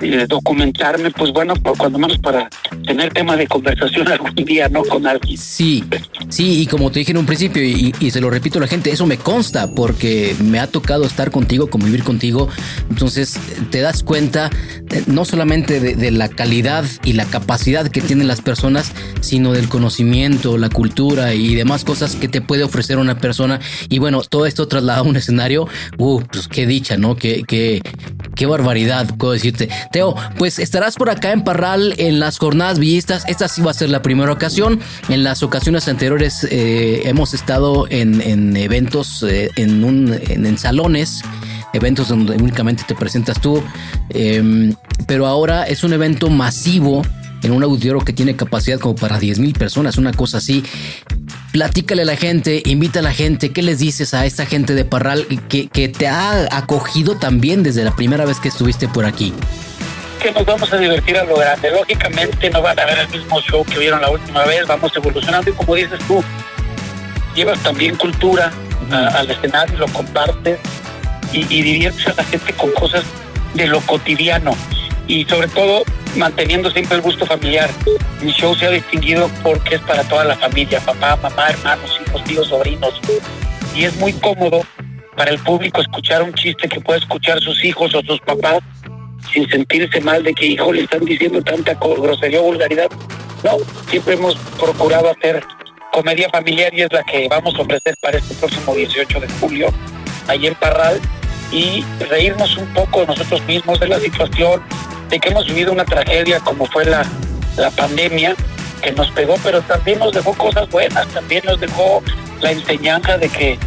eh, 0.00 0.26
documentarme, 0.26 1.10
pues 1.10 1.32
bueno, 1.32 1.54
por 1.54 1.76
cuando 1.76 1.98
menos 1.98 2.18
para 2.18 2.48
tener 2.86 3.12
tema 3.12 3.36
de 3.36 3.46
conversación 3.46 4.08
algún 4.12 4.34
día, 4.34 4.68
¿no? 4.68 4.82
Con 4.84 5.06
alguien. 5.06 5.36
Sí, 5.36 5.84
sí, 6.28 6.62
y 6.62 6.66
como 6.66 6.90
te 6.90 7.00
dije 7.00 7.12
en 7.12 7.18
un 7.18 7.26
principio, 7.26 7.62
y, 7.62 7.92
se 8.10 8.20
lo 8.20 8.30
repito 8.30 8.58
a 8.58 8.62
la 8.62 8.68
gente, 8.68 8.90
eso 8.90 9.06
me 9.06 9.16
consta 9.16 9.74
porque 9.74 10.34
me 10.42 10.58
ha 10.58 10.66
tocado 10.66 11.04
estar 11.04 11.30
contigo, 11.30 11.68
convivir 11.68 12.04
contigo. 12.04 12.48
Entonces 12.90 13.38
te 13.70 13.80
das 13.80 14.02
cuenta 14.02 14.50
eh, 14.90 15.02
no 15.06 15.24
solamente 15.24 15.80
de, 15.80 15.94
de 15.94 16.10
la 16.10 16.28
calidad 16.28 16.84
y 17.04 17.12
la 17.12 17.24
capacidad 17.24 17.88
que 17.88 18.00
tienen 18.00 18.28
las 18.28 18.40
personas, 18.40 18.92
sino 19.20 19.52
del 19.52 19.68
conocimiento, 19.68 20.58
la 20.58 20.68
cultura 20.68 21.34
y 21.34 21.54
demás 21.54 21.84
cosas 21.84 22.16
que 22.16 22.28
te 22.28 22.40
puede 22.40 22.64
ofrecer 22.64 22.98
una 22.98 23.18
persona. 23.18 23.60
Y 23.88 23.98
bueno, 23.98 24.22
todo 24.22 24.46
esto 24.46 24.68
trasladado 24.68 25.04
a 25.04 25.08
un 25.08 25.16
escenario, 25.16 25.68
uh, 26.02 26.22
pues 26.30 26.48
qué 26.48 26.66
dicha, 26.66 26.96
¿no? 26.96 27.16
Qué, 27.16 27.44
qué, 27.46 27.80
qué 28.34 28.46
barbaridad, 28.46 29.08
puedo 29.16 29.32
decirte. 29.32 29.68
Teo, 29.90 30.14
pues 30.36 30.58
estarás 30.58 30.96
por 30.96 31.10
acá 31.10 31.32
en 31.32 31.42
Parral 31.44 31.94
en 31.98 32.20
las 32.20 32.38
jornadas 32.38 32.78
villistas. 32.78 33.24
Esta 33.28 33.48
sí 33.48 33.62
va 33.62 33.70
a 33.70 33.74
ser 33.74 33.90
la 33.90 34.02
primera 34.02 34.32
ocasión. 34.32 34.80
En 35.08 35.24
las 35.24 35.42
ocasiones 35.42 35.88
anteriores 35.88 36.46
eh, 36.50 37.02
hemos 37.04 37.34
estado 37.34 37.86
en, 37.90 38.20
en 38.20 38.56
eventos, 38.56 39.22
eh, 39.22 39.50
en, 39.56 39.84
un, 39.84 40.18
en, 40.28 40.58
salones 40.58 41.22
eventos 41.72 42.08
donde 42.08 42.36
únicamente 42.36 42.84
te 42.86 42.94
presentas 42.94 43.40
tú, 43.40 43.62
eh, 44.10 44.74
pero 45.06 45.26
ahora 45.26 45.64
es 45.64 45.84
un 45.84 45.94
evento 45.94 46.28
masivo 46.28 47.02
en 47.42 47.52
un 47.52 47.62
auditorio 47.62 48.00
que 48.00 48.12
tiene 48.12 48.36
capacidad 48.36 48.78
como 48.78 48.94
para 48.94 49.18
10 49.18 49.38
mil 49.38 49.52
personas, 49.52 49.98
una 49.98 50.12
cosa 50.12 50.38
así. 50.38 50.64
Platícale 51.52 52.02
a 52.02 52.04
la 52.04 52.16
gente, 52.16 52.62
invita 52.64 53.00
a 53.00 53.02
la 53.02 53.12
gente, 53.12 53.50
¿qué 53.50 53.62
les 53.62 53.78
dices 53.78 54.14
a 54.14 54.24
esta 54.24 54.46
gente 54.46 54.74
de 54.74 54.84
Parral 54.84 55.26
que, 55.48 55.68
que 55.68 55.88
te 55.88 56.08
ha 56.08 56.48
acogido 56.56 57.16
también 57.16 57.62
desde 57.62 57.84
la 57.84 57.94
primera 57.94 58.24
vez 58.24 58.38
que 58.38 58.48
estuviste 58.48 58.88
por 58.88 59.04
aquí? 59.04 59.32
que 60.22 60.30
nos 60.30 60.46
vamos 60.46 60.72
a 60.72 60.76
divertir 60.76 61.16
a 61.16 61.24
lo 61.24 61.34
grande. 61.36 61.68
Lógicamente 61.72 62.48
no 62.48 62.62
van 62.62 62.78
a 62.78 62.84
ver 62.84 62.98
el 63.00 63.08
mismo 63.08 63.40
show 63.40 63.64
que 63.64 63.76
vieron 63.76 64.00
la 64.00 64.08
última 64.08 64.44
vez, 64.44 64.64
vamos 64.68 64.92
evolucionando 64.94 65.50
y 65.50 65.52
como 65.52 65.74
dices 65.74 65.98
tú, 66.06 66.22
llevas 67.34 67.58
también 67.64 67.96
cultura 67.96 68.52
al 68.90 69.28
escenario, 69.28 69.78
lo 69.78 69.88
compartes 69.88 70.60
y, 71.32 71.40
y 71.40 71.62
diviertes 71.62 72.06
a 72.06 72.14
la 72.14 72.24
gente 72.24 72.52
con 72.52 72.70
cosas 72.72 73.02
de 73.54 73.66
lo 73.66 73.80
cotidiano 73.80 74.54
y 75.08 75.24
sobre 75.24 75.48
todo 75.48 75.82
manteniendo 76.16 76.70
siempre 76.70 76.96
el 76.96 77.02
gusto 77.02 77.26
familiar. 77.26 77.70
Mi 78.20 78.32
show 78.32 78.54
se 78.54 78.66
ha 78.66 78.70
distinguido 78.70 79.30
porque 79.42 79.76
es 79.76 79.80
para 79.82 80.02
toda 80.04 80.24
la 80.24 80.36
familia, 80.36 80.80
papá, 80.80 81.16
mamá, 81.16 81.50
hermanos, 81.50 82.00
hijos, 82.06 82.24
tíos, 82.24 82.48
sobrinos. 82.48 83.00
Y 83.74 83.84
es 83.84 83.96
muy 83.96 84.12
cómodo 84.14 84.62
para 85.16 85.30
el 85.30 85.38
público 85.38 85.80
escuchar 85.80 86.22
un 86.22 86.32
chiste 86.34 86.68
que 86.68 86.80
puede 86.80 87.00
escuchar 87.00 87.40
sus 87.40 87.64
hijos 87.64 87.94
o 87.94 88.02
sus 88.02 88.20
papás 88.20 88.60
sin 89.32 89.48
sentirse 89.48 90.00
mal 90.00 90.22
de 90.22 90.34
que, 90.34 90.46
hijo, 90.46 90.72
le 90.72 90.82
están 90.82 91.04
diciendo 91.04 91.42
tanta 91.42 91.74
grosería 91.74 92.40
o 92.40 92.44
vulgaridad. 92.44 92.88
No, 93.44 93.58
siempre 93.88 94.14
hemos 94.14 94.36
procurado 94.58 95.10
hacer 95.10 95.42
comedia 95.92 96.28
familiar 96.30 96.72
y 96.74 96.82
es 96.82 96.92
la 96.92 97.02
que 97.02 97.28
vamos 97.28 97.54
a 97.54 97.62
ofrecer 97.62 97.94
para 98.00 98.18
este 98.18 98.34
próximo 98.34 98.74
18 98.74 99.20
de 99.20 99.28
julio, 99.40 99.68
ahí 100.28 100.46
en 100.46 100.54
Parral, 100.54 101.00
y 101.50 101.84
reírnos 102.08 102.56
un 102.56 102.66
poco 102.72 103.04
nosotros 103.04 103.42
mismos, 103.44 103.78
de 103.78 103.88
la 103.88 104.00
situación, 104.00 104.62
que 105.20 105.28
hemos 105.30 105.46
vivido 105.46 105.72
una 105.72 105.84
tragedia 105.84 106.40
como 106.40 106.66
fue 106.66 106.84
la, 106.84 107.04
la 107.56 107.70
pandemia, 107.70 108.34
que 108.82 108.92
nos 108.92 109.10
pegó, 109.12 109.36
pero 109.42 109.60
también 109.62 109.98
nos 109.98 110.12
dejó 110.12 110.34
cosas 110.34 110.68
buenas, 110.68 111.06
también 111.08 111.42
nos 111.44 111.60
dejó 111.60 112.02
la 112.40 112.50
enseñanza 112.50 113.16
de 113.16 113.28
que, 113.28 113.58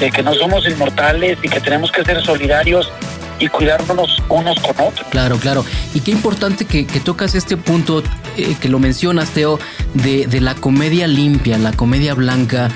de 0.00 0.10
que 0.10 0.22
no 0.22 0.34
somos 0.34 0.66
inmortales 0.66 1.38
y 1.42 1.48
que 1.48 1.60
tenemos 1.60 1.92
que 1.92 2.04
ser 2.04 2.22
solidarios 2.24 2.90
y 3.38 3.48
cuidarnos 3.48 4.22
unos 4.28 4.58
con 4.60 4.86
otros. 4.86 5.06
Claro, 5.10 5.38
claro. 5.38 5.64
Y 5.92 6.00
qué 6.00 6.10
importante 6.10 6.64
que, 6.64 6.86
que 6.86 7.00
tocas 7.00 7.34
este 7.34 7.56
punto, 7.56 8.02
eh, 8.36 8.56
que 8.60 8.68
lo 8.68 8.78
mencionas, 8.78 9.30
Teo, 9.30 9.58
de, 9.94 10.26
de 10.26 10.40
la 10.40 10.54
comedia 10.54 11.06
limpia, 11.06 11.58
la 11.58 11.72
comedia 11.72 12.14
blanca. 12.14 12.70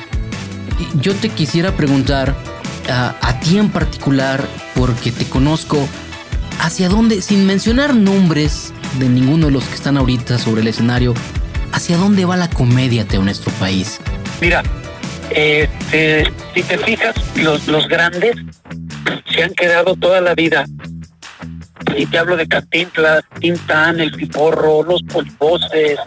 Yo 0.95 1.15
te 1.15 1.29
quisiera 1.29 1.73
preguntar 1.73 2.35
a, 2.89 3.15
a 3.21 3.41
ti 3.41 3.59
en 3.59 3.71
particular, 3.71 4.45
porque 4.75 5.11
te 5.11 5.25
conozco, 5.29 5.89
¿hacia 6.59 6.89
dónde, 6.89 7.23
sin 7.23 7.47
mencionar 7.47 7.95
nombres 7.95 8.73
de 8.99 9.09
ninguno 9.09 9.47
de 9.47 9.53
los 9.53 9.65
que 9.65 9.75
están 9.75 9.97
ahorita 9.97 10.39
sobre 10.39 10.63
el 10.63 10.69
escenario, 10.69 11.15
¿hacia 11.73 11.97
dónde 11.97 12.25
va 12.25 12.37
la 12.37 12.51
comedia, 12.51 13.07
en 13.11 13.25
nuestro 13.25 13.53
país? 13.53 14.01
Mira, 14.41 14.63
este, 15.31 16.31
si 16.55 16.63
te 16.63 16.79
fijas, 16.79 17.15
los, 17.37 17.67
los 17.69 17.89
grandes 17.89 18.37
se 19.31 19.43
han 19.43 19.53
quedado 19.55 19.95
toda 19.97 20.21
la 20.21 20.35
vida. 20.35 20.65
Y 21.97 22.07
te 22.07 22.19
hablo 22.19 22.37
de 22.37 22.47
Cantinflas, 22.47 23.25
Tintán, 23.41 23.99
El 24.01 24.13
Piporro, 24.13 24.83
Los 24.83 25.03
Polvoces, 25.05 25.99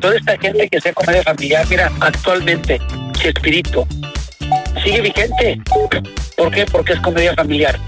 toda 0.00 0.16
esta 0.16 0.38
gente 0.38 0.68
que 0.68 0.80
sea 0.80 0.92
comedia 0.92 1.22
familiar. 1.22 1.66
Mira, 1.68 1.92
actualmente, 2.00 2.80
Chespirito 3.12 3.86
sigue 4.82 5.00
vigente. 5.00 5.60
¿Por 6.36 6.50
qué? 6.50 6.66
Porque 6.66 6.92
es 6.92 7.00
comedia 7.00 7.34
familiar. 7.34 7.78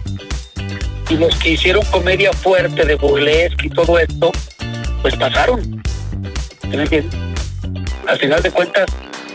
Y 1.08 1.14
los 1.14 1.34
que 1.36 1.50
hicieron 1.50 1.84
comedia 1.86 2.32
fuerte 2.32 2.84
de 2.84 2.94
burlesque 2.96 3.66
y 3.66 3.70
todo 3.70 3.98
esto, 3.98 4.30
pues 5.02 5.16
pasaron. 5.16 5.82
Al 8.06 8.18
final 8.18 8.42
de 8.42 8.50
cuentas 8.50 8.86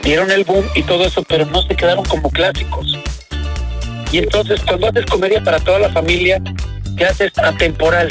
dieron 0.03 0.29
el 0.31 0.43
boom 0.43 0.65
y 0.75 0.83
todo 0.83 1.05
eso, 1.05 1.23
pero 1.23 1.45
no 1.45 1.61
se 1.63 1.75
quedaron 1.75 2.05
como 2.05 2.29
clásicos. 2.29 2.97
Y 4.11 4.19
entonces 4.19 4.61
cuando 4.61 4.89
haces 4.89 5.05
comedia 5.07 5.43
para 5.43 5.59
toda 5.59 5.79
la 5.79 5.89
familia, 5.89 6.39
te 6.95 7.05
haces 7.05 7.31
atemporal. 7.37 8.09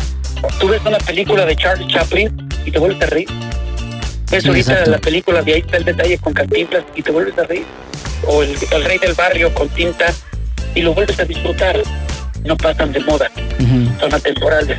Tú 0.59 0.69
ves 0.69 0.81
una 0.85 0.99
película 0.99 1.47
de 1.47 1.55
Charles 1.55 1.87
Chaplin 1.89 2.49
y 2.65 2.71
te 2.73 2.79
vuelves 2.79 3.03
a 3.03 3.07
reír. 3.07 3.29
Ves 4.31 4.43
Sí, 4.43 4.49
ahorita 4.49 4.73
exacto. 4.73 4.91
la 4.91 4.99
película 4.99 5.43
de 5.43 5.55
ahí 5.55 5.61
está 5.61 5.77
el 5.77 5.85
detalle 5.85 6.19
con 6.19 6.33
Cantinflas 6.33 6.85
y 6.97 7.03
te 7.03 7.13
vuelves 7.13 7.39
a 7.39 7.45
reír. 7.45 7.65
O 8.27 8.43
el, 8.43 8.57
el 8.71 8.85
Rey 8.85 8.99
del 8.99 9.15
Barrio 9.15 9.53
con 9.55 9.69
tinta 9.69 10.07
y 10.75 10.81
lo 10.81 10.95
vuelves 10.95 11.21
a 11.21 11.25
disfrutar. 11.25 11.81
No 12.45 12.57
pasan 12.57 12.93
de 12.93 13.01
moda 13.01 13.31
Ujú. 13.61 14.01
son 14.01 14.15
atemporales. 14.15 14.79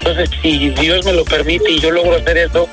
Entonces, 0.00 0.30
si 0.42 0.70
Dios 0.70 1.04
me 1.04 1.12
lo 1.12 1.24
permite 1.24 1.70
y 1.70 1.80
yo 1.80 1.90
logro 1.90 2.16
hacer 2.16 2.36
eso, 2.38 2.68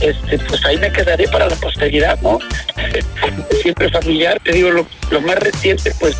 este, 0.00 0.38
pues 0.40 0.64
ahí 0.66 0.76
me 0.78 0.90
quedaré 0.92 1.26
para 1.28 1.46
la 1.48 1.56
posteridad, 1.56 2.18
¿no? 2.20 2.38
Siempre 3.62 3.88
familiar, 3.90 4.38
te 4.44 4.52
digo, 4.52 4.70
lo, 4.70 4.86
lo 5.10 5.20
más 5.22 5.36
reciente, 5.38 5.92
pues, 5.98 6.16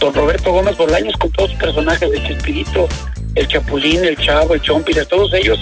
don 0.00 0.12
Roberto 0.14 0.52
Gómez 0.52 0.76
Bolaños 0.76 1.14
con 1.16 1.30
todos 1.32 1.50
los 1.50 1.58
personajes 1.60 2.10
de 2.10 2.22
Chespirito, 2.24 2.88
el 3.34 3.46
Chapulín, 3.48 4.04
el 4.04 4.16
Chavo, 4.16 4.54
el 4.54 4.60
Chompira, 4.62 5.04
todos 5.04 5.32
ellos 5.34 5.58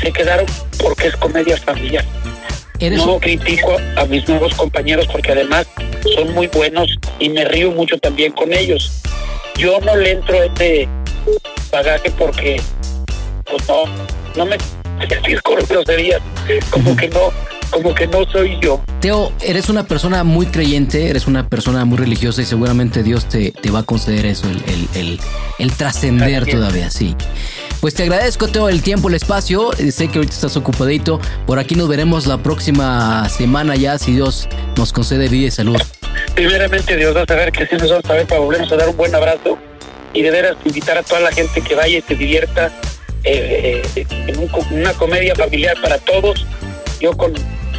se 0.00 0.12
quedaron 0.12 0.46
porque 0.78 1.08
es 1.08 1.16
comedia 1.16 1.56
familiar. 1.56 2.04
No 2.80 3.14
un- 3.14 3.20
critico 3.20 3.76
a 3.96 4.04
mis 4.04 4.28
nuevos 4.28 4.52
compañeros 4.54 5.06
porque 5.10 5.32
además 5.32 5.66
son 6.14 6.34
muy 6.34 6.48
buenos 6.48 6.98
y 7.18 7.28
me 7.30 7.44
río 7.44 7.70
mucho 7.70 7.96
también 7.98 8.32
con 8.32 8.52
ellos. 8.52 9.00
Yo 9.56 9.78
no 9.80 9.96
le 9.96 10.12
entro 10.12 10.40
a 10.40 10.46
este 10.46 10.88
bagaje 11.70 12.10
porque 12.18 12.60
pues 13.50 13.68
no, 13.68 13.84
no 14.36 14.46
me 14.46 14.56
decir 15.06 15.40
groserías, 15.68 16.20
como 16.70 16.96
que 16.96 17.08
no, 17.08 17.20
como 17.70 17.94
que 17.94 18.06
no 18.06 18.24
soy 18.30 18.58
yo. 18.60 18.80
Teo, 19.00 19.32
eres 19.40 19.68
una 19.68 19.84
persona 19.84 20.24
muy 20.24 20.46
creyente, 20.46 21.08
eres 21.08 21.26
una 21.26 21.48
persona 21.48 21.84
muy 21.84 21.98
religiosa 21.98 22.42
y 22.42 22.44
seguramente 22.44 23.02
Dios 23.02 23.26
te, 23.28 23.52
te 23.52 23.70
va 23.70 23.80
a 23.80 23.82
conceder 23.82 24.26
eso, 24.26 24.48
el, 24.48 24.62
el, 24.66 24.88
el, 24.94 25.20
el 25.58 25.72
trascender 25.72 26.46
todavía, 26.46 26.90
sí. 26.90 27.14
Pues 27.84 27.92
te 27.92 28.04
agradezco, 28.04 28.48
Teo, 28.48 28.70
el 28.70 28.82
tiempo, 28.82 29.10
el 29.10 29.14
espacio. 29.14 29.70
Eh, 29.74 29.92
Sé 29.92 30.08
que 30.08 30.16
ahorita 30.16 30.32
estás 30.32 30.56
ocupadito. 30.56 31.20
Por 31.46 31.58
aquí 31.58 31.74
nos 31.74 31.86
veremos 31.86 32.26
la 32.26 32.38
próxima 32.38 33.28
semana 33.28 33.76
ya, 33.76 33.98
si 33.98 34.12
Dios 34.14 34.48
nos 34.78 34.90
concede 34.90 35.28
vida 35.28 35.48
y 35.48 35.50
salud. 35.50 35.76
Primeramente 36.34 36.96
Dios 36.96 37.14
va 37.14 37.24
a 37.24 37.26
saber 37.26 37.52
que 37.52 37.66
sí 37.66 37.76
nos 37.76 37.90
vamos 37.90 38.08
a 38.08 38.14
ver 38.14 38.26
para 38.26 38.40
volvernos 38.40 38.72
a 38.72 38.76
dar 38.76 38.88
un 38.88 38.96
buen 38.96 39.14
abrazo 39.14 39.58
y 40.14 40.22
de 40.22 40.30
veras 40.30 40.56
invitar 40.64 40.96
a 40.96 41.02
toda 41.02 41.20
la 41.20 41.30
gente 41.30 41.60
que 41.60 41.74
vaya 41.74 41.98
y 41.98 42.00
se 42.00 42.14
divierta 42.14 42.72
eh, 43.22 43.82
eh, 43.96 44.06
en 44.28 44.50
una 44.70 44.94
comedia 44.94 45.34
familiar 45.34 45.76
para 45.82 45.98
todos. 45.98 46.46
Yo 47.02 47.14
con, 47.14 47.34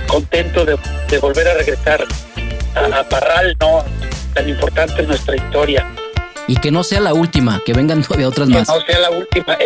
contento 0.05 0.65
de, 0.65 0.77
volver 1.17 1.47
a 1.47 1.55
regresar 1.55 2.05
a, 2.75 2.99
a 2.99 3.09
Parral, 3.09 3.57
no 3.59 3.83
tan 4.35 4.47
importante 4.47 5.01
en 5.01 5.07
nuestra 5.07 5.35
historia. 5.35 5.83
Y 6.47 6.57
que 6.57 6.71
no 6.71 6.83
sea 6.83 6.99
la 6.99 7.13
última, 7.13 7.61
que 7.65 7.73
vengan 7.73 8.01
todavía 8.07 8.27
otras 8.27 8.47
Que 8.47 8.53
más. 8.55 8.67
no 8.67 8.81
sea 8.81 8.99
la 8.99 9.09
última. 9.11 9.57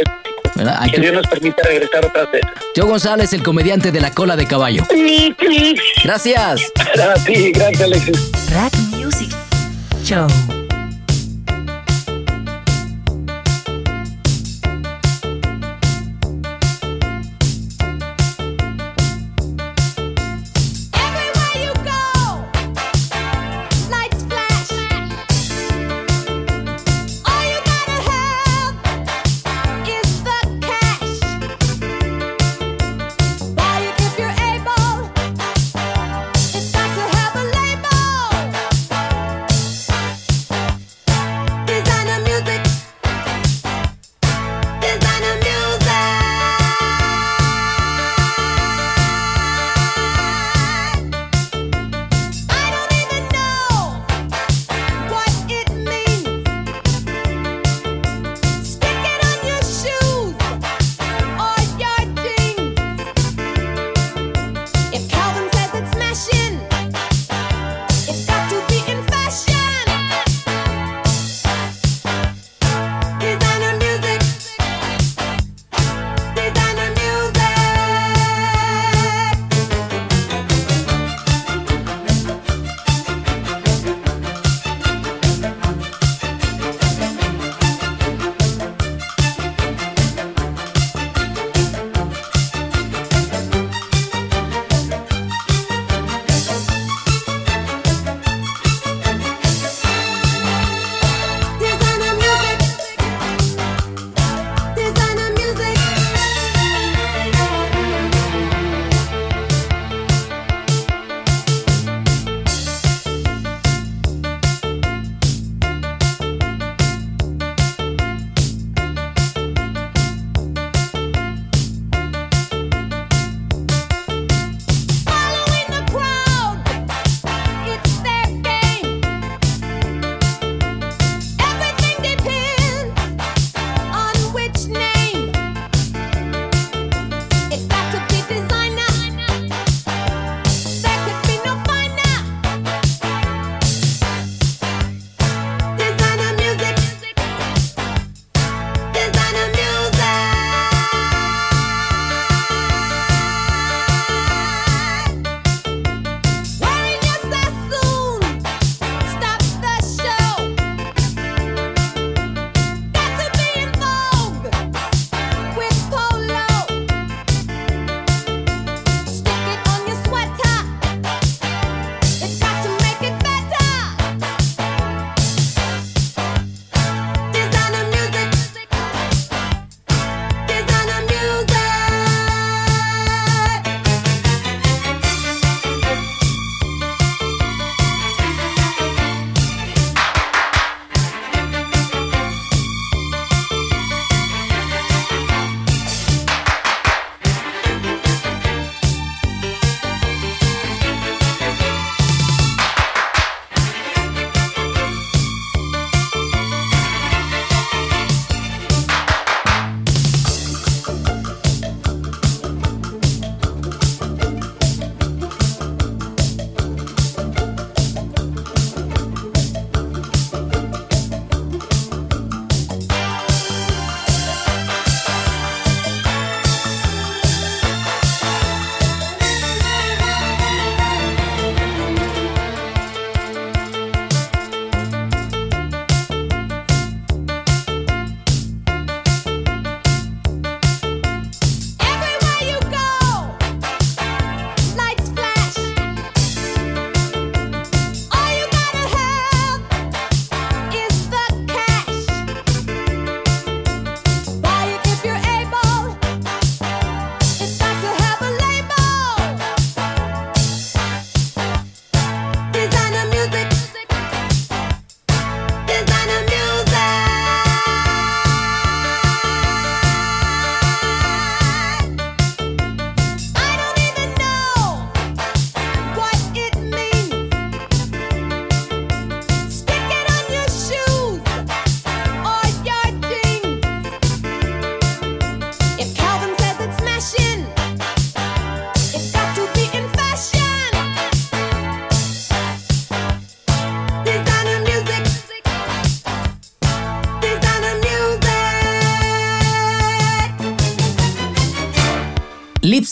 Hay 0.80 0.92
que 0.92 1.00
Dios 1.00 1.14
nos 1.14 1.28
permita 1.28 1.64
regresar 1.64 2.06
otras 2.06 2.32
veces. 2.32 2.50
Teo 2.74 2.86
González, 2.88 3.32
el 3.34 3.44
comediante 3.44 3.92
de 3.92 4.02
la 4.02 4.12
cola 4.12 4.36
de 4.36 4.46
caballo. 4.48 4.84
Gracias. 6.04 6.62
A 7.00 7.14
ti, 7.24 7.52
gracias 7.52 7.82
Alexis. 7.82 8.32
Rack 8.52 8.74
Music 8.92 9.32
Show. 10.04 10.28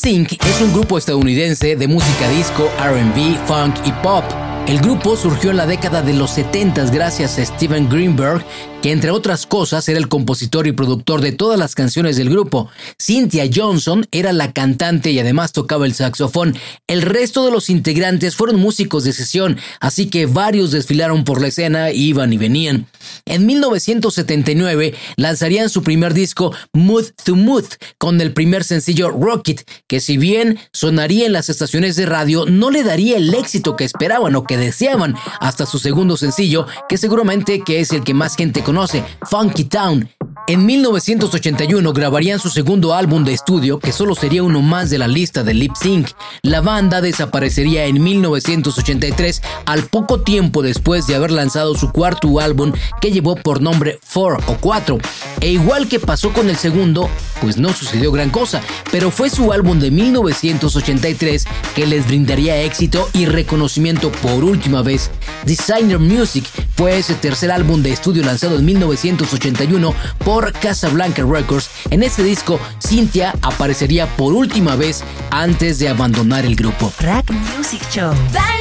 Es 0.08 0.62
un 0.62 0.72
grupo 0.72 0.98
estadounidense 0.98 1.76
de 1.76 1.86
música 1.86 2.30
disco, 2.30 2.72
RB, 2.80 3.46
funk 3.46 3.76
y 3.86 3.92
pop. 4.02 4.24
El 4.66 4.80
grupo 4.80 5.18
surgió 5.18 5.52
en 5.52 5.58
la 5.58 5.66
década 5.66 6.02
de 6.02 6.14
los 6.14 6.32
70 6.32 6.86
gracias 6.92 7.38
a 7.38 7.46
Steven 7.46 7.90
Greenberg, 7.90 8.42
entre 8.90 9.12
otras 9.12 9.46
cosas 9.46 9.88
era 9.90 10.00
el 10.00 10.08
compositor 10.08 10.68
y 10.68 10.72
productor 10.72 11.22
de 11.22 11.32
todas 11.32 11.60
las 11.60 11.76
canciones 11.76 12.16
del 12.18 12.30
grupo. 12.30 12.70
Cynthia 12.98 13.50
Johnson 13.54 14.06
era 14.12 14.34
la 14.34 14.54
cantante 14.54 15.12
y 15.12 15.20
además 15.20 15.52
tocaba 15.52 15.86
el 15.86 15.94
saxofón. 15.94 16.56
El 16.88 17.02
resto 17.02 17.44
de 17.44 17.52
los 17.52 17.70
integrantes 17.70 18.36
fueron 18.36 18.60
músicos 18.60 19.04
de 19.04 19.14
sesión, 19.14 19.58
así 19.80 20.10
que 20.10 20.26
varios 20.26 20.72
desfilaron 20.72 21.24
por 21.24 21.42
la 21.42 21.48
escena, 21.48 21.92
iban 21.92 22.32
y 22.34 22.38
venían. 22.38 22.88
En 23.26 23.46
1979 23.46 24.94
lanzarían 25.16 25.70
su 25.70 25.84
primer 25.84 26.14
disco 26.14 26.54
Mood 26.74 27.06
to 27.24 27.36
Mood 27.36 27.66
con 27.98 28.22
el 28.22 28.34
primer 28.34 28.64
sencillo 28.64 29.10
Rocket, 29.10 29.68
que 29.88 30.00
si 30.00 30.18
bien 30.18 30.60
sonaría 30.72 31.26
en 31.26 31.34
las 31.34 31.50
estaciones 31.50 31.96
de 31.96 32.06
radio, 32.06 32.46
no 32.46 32.72
le 32.72 32.84
daría 32.84 33.18
el 33.18 33.34
éxito 33.34 33.76
que 33.76 33.86
esperaban 33.86 34.36
o 34.36 34.44
que 34.44 34.58
deseaban 34.58 35.16
hasta 35.40 35.66
su 35.66 35.80
segundo 35.80 36.18
sencillo, 36.18 36.68
que 36.88 36.98
seguramente 36.98 37.64
que 37.64 37.80
es 37.80 37.92
el 37.92 38.04
que 38.04 38.14
más 38.14 38.36
gente 38.36 38.64
conoce, 38.64 38.77
Funky 39.26 39.64
Town. 39.64 40.17
En 40.50 40.66
1981 40.66 41.92
grabarían 41.92 42.40
su 42.40 42.50
segundo 42.50 42.94
álbum 42.94 43.26
de 43.26 43.34
estudio, 43.34 43.80
que 43.80 43.92
solo 43.92 44.16
sería 44.16 44.44
uno 44.44 44.62
más 44.62 44.90
de 44.90 44.98
la 44.98 45.10
lista 45.10 45.44
de 45.44 45.54
Lip 45.54 45.74
Sync. 45.76 46.08
La 46.42 46.62
banda 46.62 47.02
desaparecería 47.02 47.84
en 47.84 48.02
1983, 48.02 49.42
al 49.66 49.84
poco 49.88 50.22
tiempo 50.22 50.62
después 50.62 51.06
de 51.06 51.16
haber 51.16 51.32
lanzado 51.32 51.76
su 51.76 51.92
cuarto 51.92 52.40
álbum, 52.40 52.72
que 53.02 53.12
llevó 53.12 53.36
por 53.36 53.62
nombre 53.62 54.00
4 54.14 54.40
o 54.48 54.58
4. 54.62 54.98
E 55.42 55.52
igual 55.52 55.90
que 55.90 56.00
pasó 56.00 56.32
con 56.32 56.50
el 56.50 56.56
segundo, 56.56 57.10
pues 57.42 57.58
no 57.58 57.74
sucedió 57.74 58.14
gran 58.14 58.30
cosa, 58.30 58.62
pero 58.90 59.12
fue 59.12 59.30
su 59.30 59.52
álbum 59.52 59.80
de 59.80 59.92
1983 59.92 61.46
que 61.76 61.86
les 61.86 62.08
brindaría 62.08 62.62
éxito 62.62 63.10
y 63.12 63.26
reconocimiento 63.26 64.14
por 64.14 64.46
última 64.46 64.82
vez. 64.82 65.12
Designer 65.44 66.00
Music 66.00 66.46
fue 66.78 66.98
ese 66.98 67.16
tercer 67.16 67.52
álbum 67.52 67.84
de 67.84 67.92
estudio 67.92 68.24
lanzado 68.24 68.58
en 68.58 68.66
1981 68.66 69.94
por 70.24 70.37
Casablanca 70.46 71.24
Records. 71.24 71.70
En 71.90 72.04
ese 72.04 72.24
disco, 72.24 72.60
Cynthia 72.80 73.34
aparecería 73.42 74.06
por 74.18 74.34
última 74.34 74.76
vez 74.76 75.04
antes 75.32 75.80
de 75.80 75.90
abandonar 75.90 76.46
el 76.46 76.56
grupo. 76.56 76.92
Rack 77.00 77.32
Music 77.32 77.82
Show. 77.92 78.14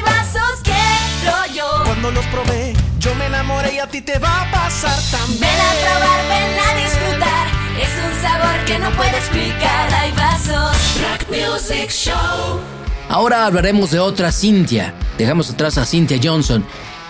Vasos 0.04 0.60
que 0.62 1.54
yo. 1.54 1.64
Cuando 1.84 2.10
los 2.10 2.24
probé, 2.26 2.74
yo 2.98 3.14
me 3.14 3.26
enamoré 3.26 3.74
y 3.74 3.78
a 3.78 3.86
ti 3.86 4.00
te 4.00 4.18
va 4.18 4.42
a 4.42 4.50
pasar 4.50 4.98
también. 5.10 5.40
Ven 5.40 5.48
a 5.48 5.72
probar, 5.84 6.20
ven 6.28 6.58
a 6.58 6.74
disfrutar. 6.82 7.46
Es 7.80 7.90
un 8.04 8.22
sabor 8.22 8.64
que 8.66 8.78
no 8.78 8.90
puedo 8.92 9.16
explicar. 9.16 9.94
Hay 9.94 10.12
vasos. 10.12 10.76
Rock 11.02 11.28
Music 11.30 11.90
Show. 11.90 12.60
Ahora 13.08 13.46
hablaremos 13.46 13.90
de 13.92 14.00
otra 14.00 14.32
Cynthia. 14.32 14.92
Dejamos 15.16 15.50
atrás 15.50 15.78
a 15.78 15.86
Cynthia 15.86 16.18
Johnson. 16.22 16.64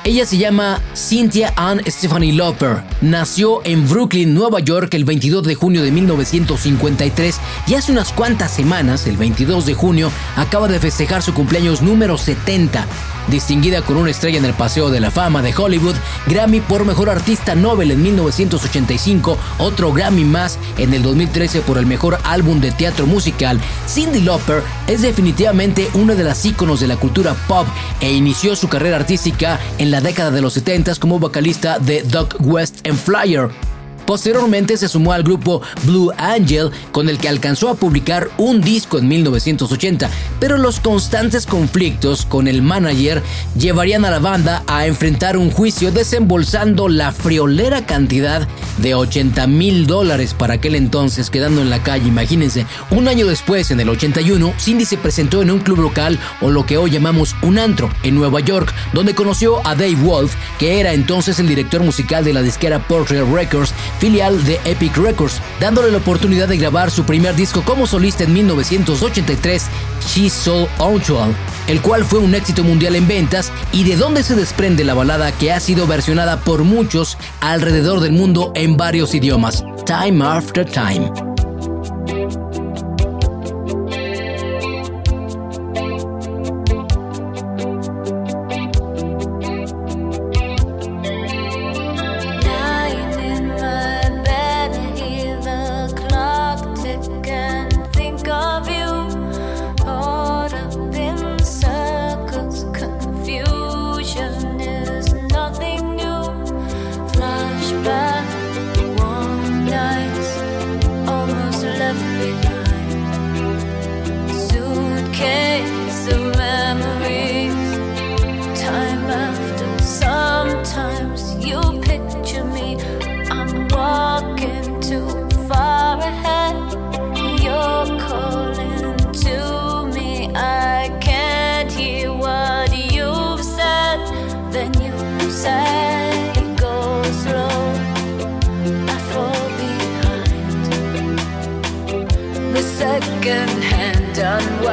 Ella 0.07 0.25
se 0.25 0.39
llama 0.39 0.81
Cynthia 0.95 1.53
Ann 1.57 1.83
Stephanie 1.85 2.33
Lauper. 2.33 2.81
Nació 3.01 3.61
en 3.65 3.89
Brooklyn, 3.89 4.35
Nueva 4.35 4.61
York, 4.61 4.95
el 4.95 5.05
22 5.05 5.43
de 5.43 5.57
junio 5.57 5.83
de 5.83 5.91
1953 5.91 7.41
y 7.67 7.75
hace 7.75 7.91
unas 7.91 8.13
cuantas 8.13 8.53
semanas, 8.53 9.09
el 9.09 9.17
22 9.17 9.67
de 9.67 9.75
junio, 9.75 10.13
acaba 10.37 10.69
de 10.69 10.79
festejar 10.79 11.23
su 11.23 11.35
cumpleaños 11.35 11.83
número 11.83 12.19
70. 12.19 12.87
Distinguida 13.29 13.83
con 13.83 13.97
una 13.97 14.11
estrella 14.11 14.39
en 14.39 14.45
el 14.45 14.55
Paseo 14.55 14.89
de 14.89 15.01
la 15.01 15.11
Fama 15.11 15.43
de 15.43 15.53
Hollywood, 15.53 15.97
Grammy 16.29 16.61
por 16.61 16.85
Mejor 16.85 17.11
Artista 17.11 17.57
Nobel 17.57 17.91
en 17.91 18.01
1985, 18.01 19.37
otro 19.59 19.93
Grammy 19.93 20.25
más 20.25 20.61
en 20.79 20.95
el 20.95 21.03
2013 21.03 21.63
por 21.63 21.79
el 21.79 21.87
Mejor 21.87 22.21
Álbum 22.23 22.61
de 22.61 22.71
Teatro 22.71 23.07
Musical, 23.07 23.61
Cindy 23.89 24.21
Lauper 24.21 24.63
es 24.87 25.03
definitivamente 25.03 25.89
una 25.95 26.15
de 26.15 26.23
las 26.23 26.45
íconos 26.45 26.79
de 26.79 26.87
la 26.87 26.97
cultura 26.97 27.35
pop 27.49 27.67
e 28.01 28.13
inició 28.13 28.55
su 28.55 28.69
carrera 28.69 28.97
artística 28.97 29.59
en 29.79 29.91
la 29.91 29.96
década 30.01 30.31
de 30.31 30.41
los 30.41 30.55
70 30.55 30.97
como 30.97 31.19
vocalista 31.19 31.79
de 31.79 32.03
Doc 32.03 32.37
West 32.41 32.87
and 32.87 32.99
Flyer. 32.99 33.76
Posteriormente 34.07 34.77
se 34.77 34.89
sumó 34.89 35.13
al 35.13 35.23
grupo 35.23 35.63
Blue 35.85 36.13
Angel, 36.17 36.71
con 36.93 37.09
el 37.09 37.19
que 37.19 37.29
alcanzó 37.29 37.69
a 37.69 37.75
publicar 37.75 38.31
un 38.39 38.61
disco 38.61 38.99
en 38.99 39.09
1980, 39.09 40.09
pero 40.41 40.57
los 40.59 40.81
constantes 40.81 41.45
conflictos 41.47 42.25
con 42.25 42.49
el 42.49 42.63
manager 42.63 43.23
llevarían 43.59 44.05
a 44.05 44.11
la 44.11 44.19
banda 44.19 44.63
a 44.67 44.87
enfrentar 44.87 45.37
un 45.37 45.51
juicio 45.51 45.91
desembolsando 45.91 46.89
la 46.89 47.13
friolera 47.13 47.85
cantidad 47.85 48.47
de 48.79 48.95
80 48.95 49.47
mil 49.47 49.87
dólares 49.87 50.35
para 50.35 50.55
aquel 50.55 50.75
entonces, 50.75 51.31
quedando 51.31 51.63
en 51.63 51.71
la 51.71 51.83
calle, 51.83 52.09
imagínense. 52.09 52.67
Un 52.91 53.09
año 53.09 53.27
después, 53.27 53.71
en 53.71 53.81
el 53.81 53.89
81, 53.89 54.55
Cindy 54.59 54.85
se 54.85 54.99
presentó 54.99 55.43
en 55.43 55.51
un 55.51 55.61
club 55.61 55.81
local 55.81 56.19
o 56.41 56.51
lo 56.51 56.67
que 56.67 56.77
hoy 56.77 56.91
llamamos 56.91 57.35
un 57.43 57.59
antro 57.59 57.91
en 58.03 58.15
Nueva 58.15 58.41
York, 58.41 58.73
donde 58.93 59.15
conoció 59.15 59.67
a 59.67 59.75
Dave 59.75 59.97
Wolf, 59.97 60.35
que 60.59 60.81
era 60.81 60.93
entonces 60.93 61.39
el 61.39 61.49
director 61.49 61.83
musical 61.83 62.25
de 62.25 62.33
la 62.33 62.43
disquera 62.43 62.87
Portrait 62.87 63.27
Records, 63.33 63.75
filial 63.99 64.45
de 64.45 64.61
Epic 64.65 64.97
Records, 64.97 65.41
dándole 65.61 65.91
la 65.91 65.99
oportunidad 65.99 66.49
de 66.49 66.57
grabar 66.57 66.91
su 66.91 67.05
primer 67.05 67.35
disco 67.35 67.63
como 67.63 67.87
solista 67.87 68.25
en 68.25 68.33
1983, 68.33 69.67
She's 70.07 70.33
So 70.33 70.69
Unusual, 70.79 71.35
el 71.67 71.81
cual 71.81 72.05
fue 72.05 72.19
un 72.19 72.35
éxito 72.35 72.63
mundial 72.65 72.97
en 72.97 73.09
ventas 73.09 73.53
y 73.73 73.85
de 73.85 73.97
donde 73.97 74.23
se 74.23 74.35
desprende 74.35 74.85
la 74.85 74.95
balada 74.95 75.33
que 75.33 75.53
ha 75.53 75.61
sido 75.61 75.87
versionada 75.87 76.41
por 76.41 76.65
muchos 76.65 77.19
alrededor 77.41 78.01
del 78.01 78.13
mundo 78.13 78.53
en 78.55 78.77
varios 78.77 79.15
idiomas, 79.15 79.65
Time 79.87 80.25
After 80.25 80.65
Time. 80.65 81.36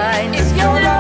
Unwind. 0.04 0.36
If 0.36 0.58
you're 0.58 0.93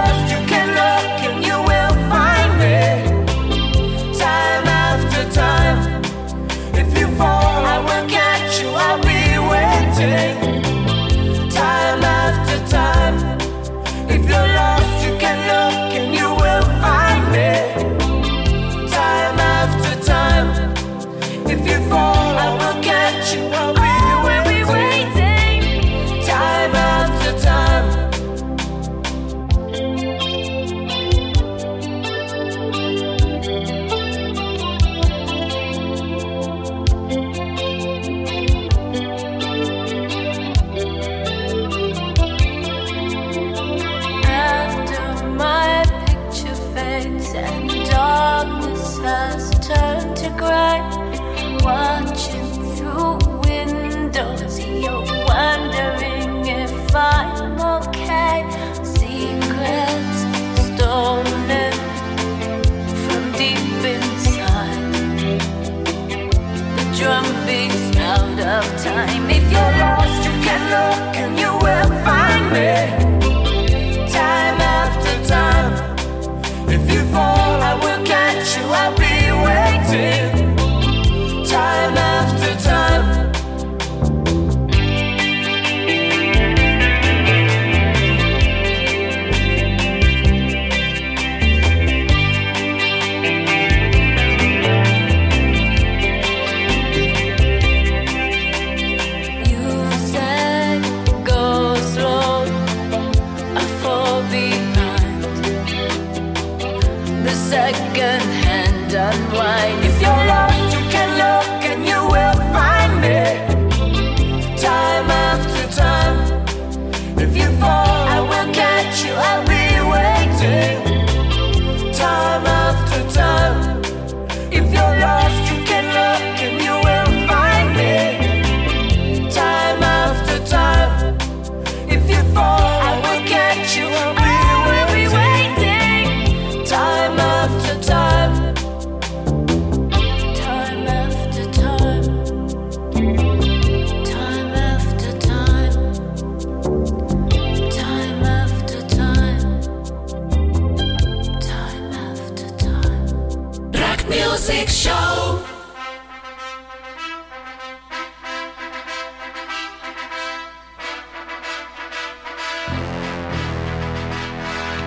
Music 154.08 154.69
Show. 154.69 155.41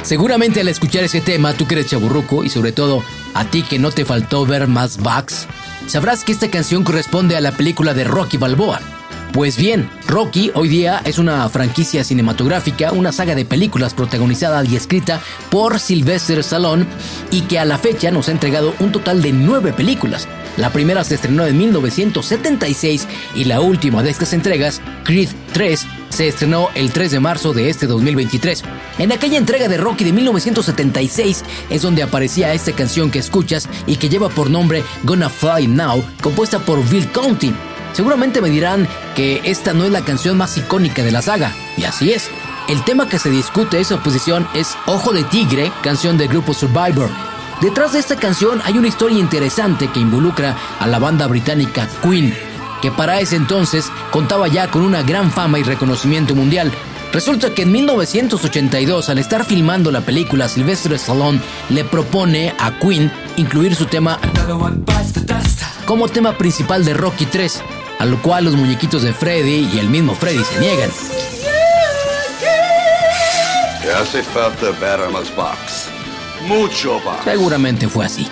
Seguramente 0.02 0.60
al 0.60 0.68
escuchar 0.68 1.02
ese 1.02 1.20
tema, 1.20 1.52
tú 1.52 1.66
que 1.66 1.74
eres 1.74 1.88
chaburruco 1.88 2.44
y 2.44 2.48
sobre 2.48 2.72
todo 2.72 3.02
a 3.34 3.44
ti 3.44 3.62
que 3.62 3.78
no 3.78 3.90
te 3.90 4.04
faltó 4.04 4.46
ver 4.46 4.68
más 4.68 4.98
Bugs, 4.98 5.48
sabrás 5.88 6.22
que 6.22 6.32
esta 6.32 6.48
canción 6.48 6.84
corresponde 6.84 7.36
a 7.36 7.40
la 7.40 7.52
película 7.52 7.92
de 7.92 8.04
Rocky 8.04 8.36
Balboa. 8.36 8.95
Pues 9.37 9.59
bien, 9.59 9.87
Rocky 10.09 10.51
hoy 10.55 10.66
día 10.70 11.03
es 11.05 11.18
una 11.18 11.47
franquicia 11.51 12.03
cinematográfica, 12.05 12.93
una 12.93 13.12
saga 13.12 13.34
de 13.34 13.45
películas 13.45 13.93
protagonizada 13.93 14.64
y 14.64 14.76
escrita 14.76 15.20
por 15.51 15.78
Sylvester 15.78 16.39
Stallone 16.39 16.87
y 17.30 17.43
que 17.43 17.59
a 17.59 17.66
la 17.66 17.76
fecha 17.76 18.11
nos 18.11 18.30
ha 18.30 18.32
entregado 18.32 18.74
un 18.80 18.93
total 18.93 19.20
de 19.20 19.34
nueve 19.34 19.74
películas. 19.74 20.26
La 20.57 20.72
primera 20.72 21.05
se 21.05 21.16
estrenó 21.16 21.45
en 21.45 21.59
1976 21.59 23.07
y 23.34 23.45
la 23.45 23.61
última 23.61 24.03
de 24.03 24.09
estas 24.09 24.32
entregas, 24.32 24.80
Creed 25.05 25.28
3, 25.53 25.87
se 26.09 26.28
estrenó 26.28 26.70
el 26.74 26.91
3 26.91 27.11
de 27.11 27.20
marzo 27.20 27.53
de 27.53 27.68
este 27.68 27.87
2023. 27.87 28.64
En 28.99 29.12
aquella 29.12 29.37
entrega 29.37 29.68
de 29.68 29.76
Rocky 29.76 30.05
de 30.05 30.14
1976 30.14 31.45
es 31.68 31.82
donde 31.82 32.03
aparecía 32.03 32.55
esta 32.55 32.72
canción 32.72 33.11
que 33.11 33.18
escuchas 33.18 33.68
y 33.87 33.97
que 33.97 34.09
lleva 34.09 34.30
por 34.30 34.49
nombre 34.49 34.82
Gonna 35.03 35.28
Fly 35.28 35.66
Now, 35.66 36.03
compuesta 36.22 36.59
por 36.59 36.82
Bill 36.89 37.12
Conti. 37.12 37.53
Seguramente 37.97 38.42
me 38.42 38.51
dirán 38.51 38.86
que 39.14 39.40
esta 39.44 39.72
no 39.72 39.86
es 39.86 39.90
la 39.90 40.03
canción 40.03 40.36
más 40.36 40.59
icónica 40.59 41.03
de 41.03 41.11
la 41.11 41.22
saga, 41.22 41.55
y 41.78 41.84
así 41.84 42.12
es. 42.12 42.28
El 42.68 42.84
tema 42.84 43.09
que 43.09 43.18
se 43.18 43.30
discute 43.30 43.80
esa 43.80 44.03
posición 44.03 44.47
es 44.53 44.76
Ojo 44.84 45.14
de 45.14 45.24
Tigre, 45.24 45.72
canción 45.82 46.18
del 46.18 46.28
grupo 46.28 46.53
Survivor. 46.53 47.09
Detrás 47.62 47.94
de 47.94 48.01
esta 48.01 48.16
canción 48.16 48.61
hay 48.66 48.76
una 48.76 48.88
historia 48.88 49.18
interesante 49.18 49.88
que 49.90 50.01
involucra 50.01 50.59
a 50.78 50.86
la 50.86 50.99
banda 50.99 51.26
británica 51.26 51.88
Queen, 52.03 52.34
que 52.82 52.90
para 52.90 53.18
ese 53.18 53.36
entonces 53.36 53.90
contaba 54.11 54.47
ya 54.47 54.70
con 54.70 54.82
una 54.82 55.03
gran 55.03 55.30
fama 55.30 55.59
y 55.59 55.62
reconocimiento 55.62 56.34
mundial. 56.34 56.70
Resulta 57.14 57.55
que 57.55 57.62
en 57.62 57.72
1982, 57.72 59.09
al 59.09 59.16
estar 59.16 59.42
filmando 59.47 59.90
la 59.90 60.03
película, 60.03 60.51
Sylvester 60.51 60.92
Stallone 60.92 61.40
le 61.70 61.82
propone 61.84 62.53
a 62.59 62.78
Queen 62.78 63.11
incluir 63.38 63.74
su 63.74 63.86
tema 63.86 64.18
como 65.86 66.09
tema 66.09 66.36
principal 66.36 66.84
de 66.84 66.92
Rocky 66.92 67.26
3, 67.26 67.62
a 67.99 68.05
lo 68.05 68.20
cual 68.22 68.44
los 68.44 68.55
muñequitos 68.55 69.03
de 69.03 69.12
Freddy 69.12 69.68
y 69.72 69.78
el 69.78 69.88
mismo 69.88 70.14
Freddy 70.14 70.42
se 70.44 70.61
niegan. 70.61 70.90
¿Qué 73.82 73.92
hace 73.92 74.22
falta 74.22 74.70
ver 74.80 75.09
más 75.11 75.34
box? 75.34 75.88
Mucho 76.47 77.01
box. 77.01 77.24
Seguramente 77.24 77.88
fue 77.88 78.07
así. 78.07 78.28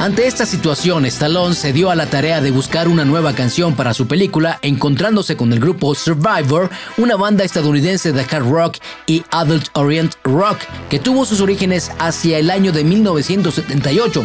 Ante 0.00 0.26
esta 0.26 0.46
situación, 0.46 1.04
Stallone 1.04 1.54
se 1.54 1.74
dio 1.74 1.90
a 1.90 1.94
la 1.94 2.06
tarea 2.06 2.40
de 2.40 2.50
buscar 2.50 2.88
una 2.88 3.04
nueva 3.04 3.34
canción 3.34 3.76
para 3.76 3.92
su 3.92 4.06
película, 4.08 4.58
encontrándose 4.62 5.36
con 5.36 5.52
el 5.52 5.60
grupo 5.60 5.94
Survivor, 5.94 6.70
una 6.96 7.16
banda 7.16 7.44
estadounidense 7.44 8.10
de 8.10 8.22
hard 8.22 8.48
rock 8.50 8.76
y 9.06 9.22
adult 9.30 9.68
orient 9.74 10.14
rock, 10.24 10.56
que 10.88 11.00
tuvo 11.00 11.26
sus 11.26 11.42
orígenes 11.42 11.90
hacia 11.98 12.38
el 12.38 12.50
año 12.50 12.72
de 12.72 12.82
1978. 12.82 14.24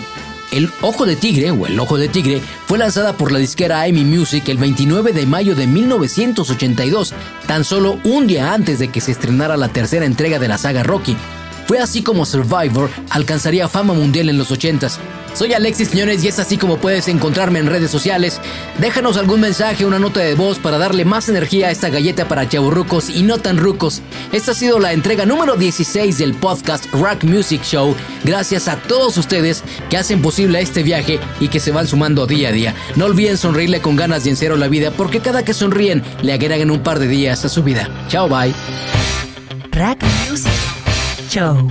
El 0.56 0.72
Ojo 0.82 1.06
de 1.06 1.18
Tigre, 1.18 1.52
o 1.52 1.68
El 1.68 1.78
Ojo 1.78 1.98
de 1.98 2.08
Tigre, 2.08 2.42
fue 2.66 2.78
lanzada 2.78 3.12
por 3.12 3.34
la 3.34 3.40
disquera 3.40 3.82
Amy 3.82 4.06
Music 4.06 4.48
el 4.48 4.58
29 4.58 5.12
de 5.12 5.26
mayo 5.26 5.54
de 5.54 5.68
1982, 5.68 7.14
tan 7.46 7.66
solo 7.66 8.00
un 8.06 8.26
día 8.26 8.54
antes 8.54 8.80
de 8.80 8.88
que 8.88 9.02
se 9.02 9.12
estrenara 9.12 9.58
la 9.58 9.68
tercera 9.68 10.06
entrega 10.06 10.40
de 10.40 10.48
la 10.48 10.58
saga 10.58 10.82
Rocky. 10.82 11.18
Fue 11.68 11.80
así 11.80 12.04
como 12.04 12.26
Survivor 12.26 12.90
alcanzaría 13.10 13.68
fama 13.68 13.94
mundial 13.94 14.30
en 14.30 14.38
los 14.38 14.50
80s. 14.50 14.98
Soy 15.36 15.52
Alexis 15.52 15.90
Quiñones 15.90 16.24
y 16.24 16.30
es 16.30 16.40
así 16.40 16.58
como 16.58 16.78
puedes 16.78 17.10
encontrarme 17.10 17.60
en 17.60 17.68
redes 17.68 17.92
sociales. 17.92 18.40
Déjanos 18.80 19.18
algún 19.18 19.42
mensaje, 19.42 19.86
una 19.86 20.00
nota 20.00 20.22
de 20.22 20.34
voz 20.34 20.60
para 20.60 20.78
darle 20.78 21.04
más 21.04 21.28
energía 21.28 21.68
a 21.68 21.72
esta 21.72 21.90
galleta 21.90 22.30
para 22.30 22.48
chaburrucos 22.48 23.10
y 23.10 23.22
no 23.22 23.38
tan 23.38 23.58
rucos. 23.58 24.02
Esta 24.32 24.52
ha 24.52 24.56
sido 24.56 24.80
la 24.80 24.94
entrega 24.94 25.26
número 25.26 25.58
16 25.58 26.18
del 26.18 26.36
podcast 26.36 26.86
Rock 26.94 27.26
Music 27.26 27.64
Show. 27.64 27.94
Gracias 28.24 28.70
a 28.70 28.78
todos 28.78 29.18
ustedes 29.18 29.62
que 29.90 29.98
hacen 29.98 30.22
posible 30.22 30.62
este 30.62 30.84
viaje 30.84 31.20
y 31.42 31.50
que 31.50 31.60
se 31.60 31.72
van 31.72 31.86
sumando 31.86 32.28
día 32.28 32.48
a 32.48 32.54
día. 32.54 32.74
No 32.96 33.04
olviden 33.04 33.38
sonreírle 33.38 33.82
con 33.82 33.98
ganas 33.98 34.26
y 34.26 34.30
en 34.30 34.38
cero 34.38 34.56
la 34.56 34.70
vida 34.70 34.92
porque 34.92 35.20
cada 35.20 35.44
que 35.44 35.54
sonríen 35.54 36.02
le 36.22 36.32
agregan 36.32 36.72
un 36.72 36.80
par 36.80 36.98
de 36.98 37.10
días 37.10 37.44
a 37.44 37.50
su 37.50 37.62
vida. 37.62 37.90
Chao, 38.08 38.30
bye. 38.30 38.54
Rack 39.72 40.02
Music 40.30 40.54
Show. 41.30 41.68